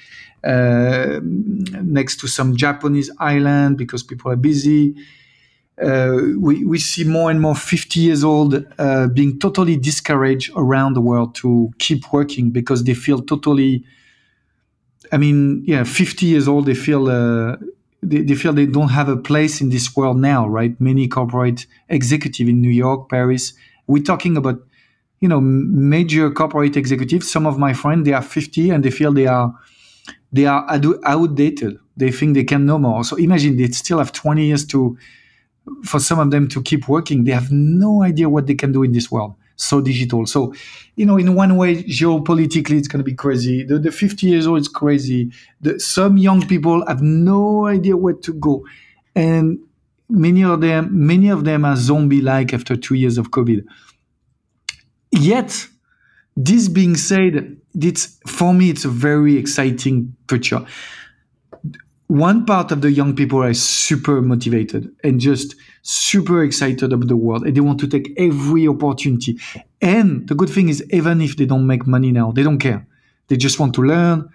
uh, 0.43 1.19
next 1.21 2.19
to 2.21 2.27
some 2.27 2.55
Japanese 2.55 3.11
island 3.19 3.77
because 3.77 4.01
people 4.03 4.31
are 4.31 4.37
busy. 4.37 4.95
We, 5.77 6.63
we 6.65 6.79
see 6.79 7.03
more 7.03 7.31
and 7.31 7.41
more 7.41 7.55
50 7.55 7.99
years 7.99 8.23
old 8.23 8.65
being 9.13 9.39
totally 9.39 9.77
discouraged 9.77 10.51
around 10.55 10.93
the 10.93 11.01
world 11.01 11.35
to 11.35 11.71
keep 11.79 12.11
working 12.13 12.51
because 12.51 12.83
they 12.83 12.93
feel 12.93 13.21
totally 13.21 13.83
i 15.11 15.17
mean 15.17 15.63
yeah 15.65 15.83
50 15.83 16.25
years 16.25 16.47
old 16.47 16.65
they 16.65 16.73
feel 16.75 17.07
uh, 17.09 17.55
they, 18.01 18.21
they 18.21 18.35
feel 18.35 18.53
they 18.53 18.65
don't 18.65 18.89
have 18.89 19.09
a 19.09 19.17
place 19.17 19.61
in 19.61 19.69
this 19.69 19.95
world 19.95 20.17
now 20.17 20.47
right? 20.47 20.79
Many 20.79 21.07
corporate 21.07 21.65
executive 21.89 22.47
in 22.47 22.61
new 22.61 22.69
york 22.69 23.09
paris 23.09 23.53
we're 23.87 24.03
talking 24.03 24.37
about 24.37 24.59
you 25.19 25.27
know 25.27 25.41
major 25.41 26.29
corporate 26.31 26.77
executives 26.77 27.31
some 27.31 27.45
of 27.45 27.57
my 27.57 27.73
friends 27.73 28.05
they 28.05 28.13
are 28.13 28.21
50 28.21 28.69
and 28.69 28.83
they 28.83 28.91
feel 28.91 29.13
they 29.13 29.27
are 29.27 29.53
they 30.31 30.45
are 30.45 30.65
outdated 31.05 31.77
they 31.97 32.11
think 32.11 32.33
they 32.33 32.43
can 32.43 32.65
no 32.65 32.77
more 32.77 33.03
so 33.03 33.15
imagine 33.15 33.57
they 33.57 33.67
still 33.67 33.97
have 33.97 34.11
20 34.11 34.45
years 34.45 34.65
to 34.65 34.97
for 35.83 35.99
some 35.99 36.19
of 36.19 36.31
them 36.31 36.47
to 36.49 36.61
keep 36.61 36.87
working, 36.87 37.23
they 37.23 37.31
have 37.31 37.51
no 37.51 38.03
idea 38.03 38.29
what 38.29 38.47
they 38.47 38.55
can 38.55 38.71
do 38.71 38.83
in 38.83 38.91
this 38.91 39.11
world. 39.11 39.35
So 39.57 39.79
digital. 39.79 40.25
So, 40.25 40.53
you 40.95 41.05
know, 41.05 41.17
in 41.17 41.33
one 41.33 41.55
way, 41.55 41.83
geopolitically, 41.83 42.77
it's 42.77 42.89
going 42.89 42.99
to 42.99 43.09
be 43.09 43.13
crazy. 43.13 43.63
The, 43.63 43.79
the 43.79 43.91
50 43.91 44.27
years 44.27 44.47
old 44.47 44.59
is 44.59 44.67
crazy. 44.67 45.31
The, 45.61 45.79
some 45.79 46.17
young 46.17 46.45
people 46.45 46.85
have 46.87 47.01
no 47.01 47.65
idea 47.65 47.95
where 47.95 48.15
to 48.15 48.33
go. 48.33 48.65
And 49.15 49.59
many 50.09 50.43
of 50.43 50.61
them, 50.61 50.89
many 50.91 51.29
of 51.29 51.43
them 51.43 51.65
are 51.65 51.75
zombie-like 51.75 52.53
after 52.53 52.75
two 52.75 52.95
years 52.95 53.17
of 53.17 53.31
COVID. 53.31 53.65
Yet, 55.11 55.67
this 56.35 56.67
being 56.67 56.95
said, 56.95 57.57
it's 57.79 58.19
for 58.27 58.53
me, 58.53 58.69
it's 58.69 58.85
a 58.85 58.89
very 58.89 59.37
exciting 59.37 60.15
future. 60.27 60.65
One 62.07 62.45
part 62.45 62.71
of 62.71 62.81
the 62.81 62.91
young 62.91 63.15
people 63.15 63.41
are 63.41 63.53
super 63.53 64.21
motivated 64.21 64.93
and 65.03 65.19
just 65.19 65.55
super 65.81 66.43
excited 66.43 66.93
about 66.93 67.07
the 67.07 67.17
world 67.17 67.45
and 67.45 67.55
they 67.55 67.61
want 67.61 67.79
to 67.79 67.87
take 67.87 68.13
every 68.17 68.67
opportunity. 68.67 69.39
And 69.81 70.27
the 70.27 70.35
good 70.35 70.49
thing 70.49 70.69
is 70.69 70.83
even 70.91 71.21
if 71.21 71.35
they 71.37 71.45
don't 71.45 71.65
make 71.65 71.87
money 71.87 72.11
now 72.11 72.31
they 72.31 72.43
don't 72.43 72.59
care. 72.59 72.85
They 73.27 73.37
just 73.37 73.59
want 73.59 73.73
to 73.75 73.81
learn. 73.81 74.29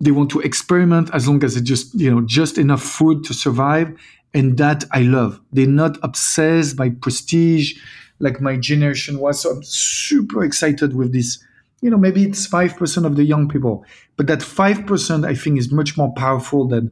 They 0.00 0.10
want 0.10 0.30
to 0.30 0.40
experiment 0.40 1.10
as 1.12 1.28
long 1.28 1.42
as 1.44 1.56
it's 1.56 1.68
just 1.68 1.94
you 1.94 2.10
know 2.10 2.22
just 2.22 2.56
enough 2.56 2.82
food 2.82 3.24
to 3.24 3.34
survive 3.34 3.94
and 4.34 4.58
that 4.58 4.84
i 4.92 5.00
love 5.00 5.40
they're 5.52 5.66
not 5.66 5.98
obsessed 6.02 6.76
by 6.76 6.90
prestige 6.90 7.78
like 8.20 8.40
my 8.40 8.56
generation 8.56 9.18
was 9.18 9.42
so 9.42 9.50
i'm 9.50 9.62
super 9.62 10.44
excited 10.44 10.94
with 10.94 11.12
this 11.12 11.42
you 11.80 11.90
know, 11.90 11.96
maybe 11.96 12.24
it's 12.24 12.46
5% 12.48 13.04
of 13.04 13.16
the 13.16 13.24
young 13.24 13.48
people, 13.48 13.84
but 14.16 14.26
that 14.26 14.40
5% 14.40 15.26
I 15.26 15.34
think 15.34 15.58
is 15.58 15.70
much 15.70 15.96
more 15.96 16.12
powerful 16.14 16.66
than, 16.66 16.90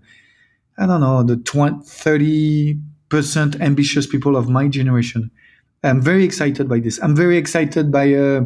I 0.78 0.86
don't 0.86 1.00
know, 1.00 1.22
the 1.22 1.36
20, 1.36 1.84
30% 3.10 3.60
ambitious 3.60 4.06
people 4.06 4.36
of 4.36 4.48
my 4.48 4.68
generation. 4.68 5.30
I'm 5.82 6.00
very 6.00 6.24
excited 6.24 6.68
by 6.68 6.80
this. 6.80 7.00
I'm 7.02 7.16
very 7.16 7.36
excited 7.36 7.90
by, 7.90 8.12
uh, 8.12 8.44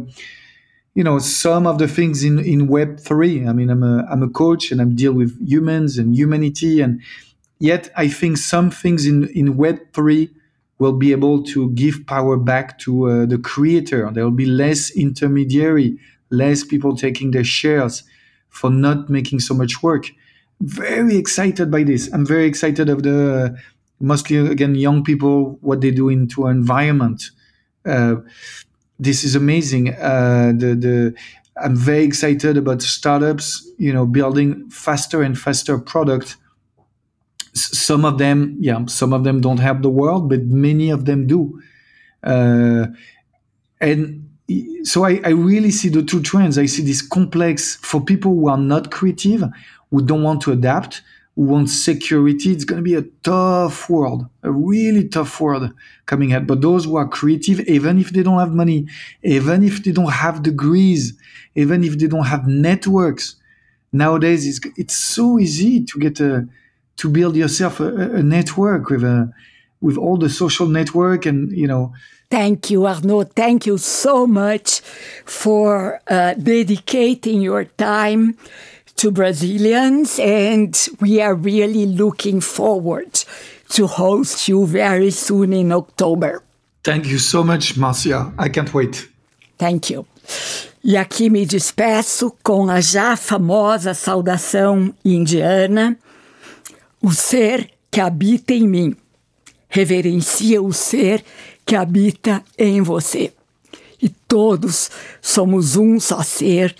you 0.94 1.04
know, 1.04 1.18
some 1.18 1.66
of 1.66 1.78
the 1.78 1.88
things 1.88 2.24
in, 2.24 2.38
in 2.38 2.68
Web 2.68 3.00
three. 3.00 3.46
I 3.46 3.52
mean, 3.52 3.70
I'm 3.70 3.82
a 3.82 4.04
I'm 4.10 4.22
a 4.22 4.28
coach 4.28 4.72
and 4.72 4.80
i'm 4.80 4.96
deal 4.96 5.12
with 5.12 5.38
humans 5.40 5.96
and 5.96 6.14
humanity, 6.14 6.80
and 6.80 7.00
yet 7.60 7.90
I 7.96 8.08
think 8.08 8.38
some 8.38 8.70
things 8.72 9.06
in 9.06 9.28
in 9.28 9.56
Web 9.56 9.78
three 9.94 10.30
will 10.80 10.94
be 10.94 11.12
able 11.12 11.42
to 11.44 11.70
give 11.72 12.06
power 12.06 12.36
back 12.38 12.78
to 12.80 13.10
uh, 13.10 13.26
the 13.26 13.38
creator. 13.38 14.10
There 14.12 14.24
will 14.24 14.30
be 14.44 14.46
less 14.46 14.90
intermediary 14.96 15.98
less 16.30 16.64
people 16.64 16.96
taking 16.96 17.32
their 17.32 17.44
shares 17.44 18.04
for 18.48 18.70
not 18.70 19.10
making 19.10 19.40
so 19.40 19.54
much 19.54 19.82
work. 19.82 20.10
Very 20.60 21.16
excited 21.16 21.70
by 21.70 21.82
this. 21.82 22.08
I'm 22.12 22.26
very 22.26 22.46
excited 22.46 22.88
of 22.88 23.02
the 23.02 23.56
mostly 24.00 24.36
again 24.38 24.74
young 24.74 25.02
people 25.04 25.58
what 25.60 25.80
they 25.80 25.90
do 25.90 26.08
into 26.08 26.46
environment. 26.46 27.30
Uh, 27.84 28.16
this 28.98 29.24
is 29.24 29.34
amazing. 29.34 29.94
Uh, 29.94 30.52
the 30.56 30.74
the 30.74 31.14
I'm 31.56 31.76
very 31.76 32.04
excited 32.04 32.56
about 32.56 32.82
startups. 32.82 33.66
You 33.78 33.92
know, 33.92 34.06
building 34.06 34.68
faster 34.70 35.22
and 35.22 35.38
faster 35.38 35.78
product. 35.78 36.36
Some 37.54 38.04
of 38.04 38.18
them, 38.18 38.56
yeah, 38.60 38.84
some 38.86 39.12
of 39.12 39.24
them 39.24 39.40
don't 39.40 39.58
have 39.58 39.82
the 39.82 39.90
world, 39.90 40.28
but 40.28 40.44
many 40.44 40.90
of 40.90 41.04
them 41.04 41.26
do. 41.26 41.60
Uh, 42.22 42.86
and 43.80 44.28
so 44.82 45.04
I, 45.04 45.20
I, 45.24 45.30
really 45.30 45.70
see 45.70 45.88
the 45.88 46.02
two 46.02 46.20
trends. 46.20 46.58
I 46.58 46.66
see 46.66 46.82
this 46.82 47.02
complex 47.02 47.76
for 47.76 48.00
people 48.00 48.34
who 48.34 48.48
are 48.48 48.58
not 48.58 48.90
creative, 48.90 49.44
who 49.90 50.02
don't 50.02 50.22
want 50.22 50.42
to 50.42 50.52
adapt, 50.52 51.02
who 51.36 51.42
want 51.42 51.70
security. 51.70 52.50
It's 52.52 52.64
going 52.64 52.78
to 52.78 52.82
be 52.82 52.94
a 52.94 53.04
tough 53.22 53.88
world, 53.88 54.26
a 54.42 54.50
really 54.50 55.08
tough 55.08 55.40
world 55.40 55.72
coming 56.06 56.30
ahead. 56.30 56.46
But 56.46 56.60
those 56.60 56.84
who 56.84 56.96
are 56.96 57.08
creative, 57.08 57.60
even 57.60 57.98
if 57.98 58.10
they 58.10 58.22
don't 58.22 58.38
have 58.38 58.52
money, 58.52 58.86
even 59.22 59.62
if 59.62 59.82
they 59.84 59.92
don't 59.92 60.12
have 60.12 60.42
degrees, 60.42 61.14
even 61.54 61.84
if 61.84 61.98
they 61.98 62.06
don't 62.06 62.26
have 62.26 62.46
networks, 62.46 63.36
nowadays 63.92 64.46
it's, 64.46 64.60
it's 64.76 64.96
so 64.96 65.38
easy 65.38 65.84
to 65.84 65.98
get 65.98 66.20
a 66.20 66.46
to 67.00 67.08
build 67.08 67.34
yourself 67.36 67.80
a, 67.80 67.88
a 68.20 68.22
network 68.22 68.90
with 68.90 69.02
a 69.02 69.32
with 69.80 69.96
all 69.96 70.18
the 70.18 70.28
social 70.28 70.68
network 70.68 71.26
and 71.26 71.50
you 71.52 71.66
know 71.66 71.92
Thank 72.30 72.70
you, 72.70 72.86
Arnaud. 72.86 73.34
Thank 73.34 73.66
you 73.66 73.76
so 73.76 74.24
much 74.24 74.82
for 75.24 76.00
uh, 76.06 76.34
dedicating 76.34 77.42
your 77.42 77.64
time 77.64 78.36
to 78.98 79.10
Brazilians. 79.10 80.16
And 80.20 80.72
we 81.00 81.20
are 81.20 81.34
really 81.34 81.86
looking 81.86 82.40
forward 82.40 83.24
to 83.70 83.88
host 83.88 84.46
you 84.46 84.64
very 84.64 85.10
soon 85.10 85.52
in 85.52 85.72
October. 85.72 86.44
Thank 86.84 87.06
you 87.06 87.18
so 87.18 87.42
much, 87.42 87.76
Marcia. 87.76 88.32
I 88.38 88.48
can't 88.48 88.72
wait. 88.72 89.08
Thank 89.58 89.90
you. 89.90 90.06
E 90.84 90.96
aqui 90.96 91.28
me 91.28 91.44
despeço 91.44 92.32
com 92.42 92.70
a 92.70 92.80
já 92.80 93.16
famosa 93.16 93.92
saudação 93.92 94.94
indiana: 95.04 95.98
o 97.02 97.12
ser 97.12 97.70
que 97.90 98.00
habita 98.00 98.52
em 98.52 98.66
mim. 98.66 98.96
Reverencia 99.68 100.60
o 100.60 100.72
ser 100.72 101.24
que 101.64 101.76
habita 101.76 102.44
em 102.58 102.82
você. 102.82 103.32
E 104.02 104.08
todos 104.08 104.90
somos 105.20 105.76
um 105.76 106.00
só 106.00 106.22
ser 106.22 106.74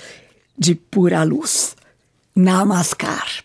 de 0.59 0.75
pura 0.75 1.23
luz. 1.23 1.77
Namaskar. 2.35 3.45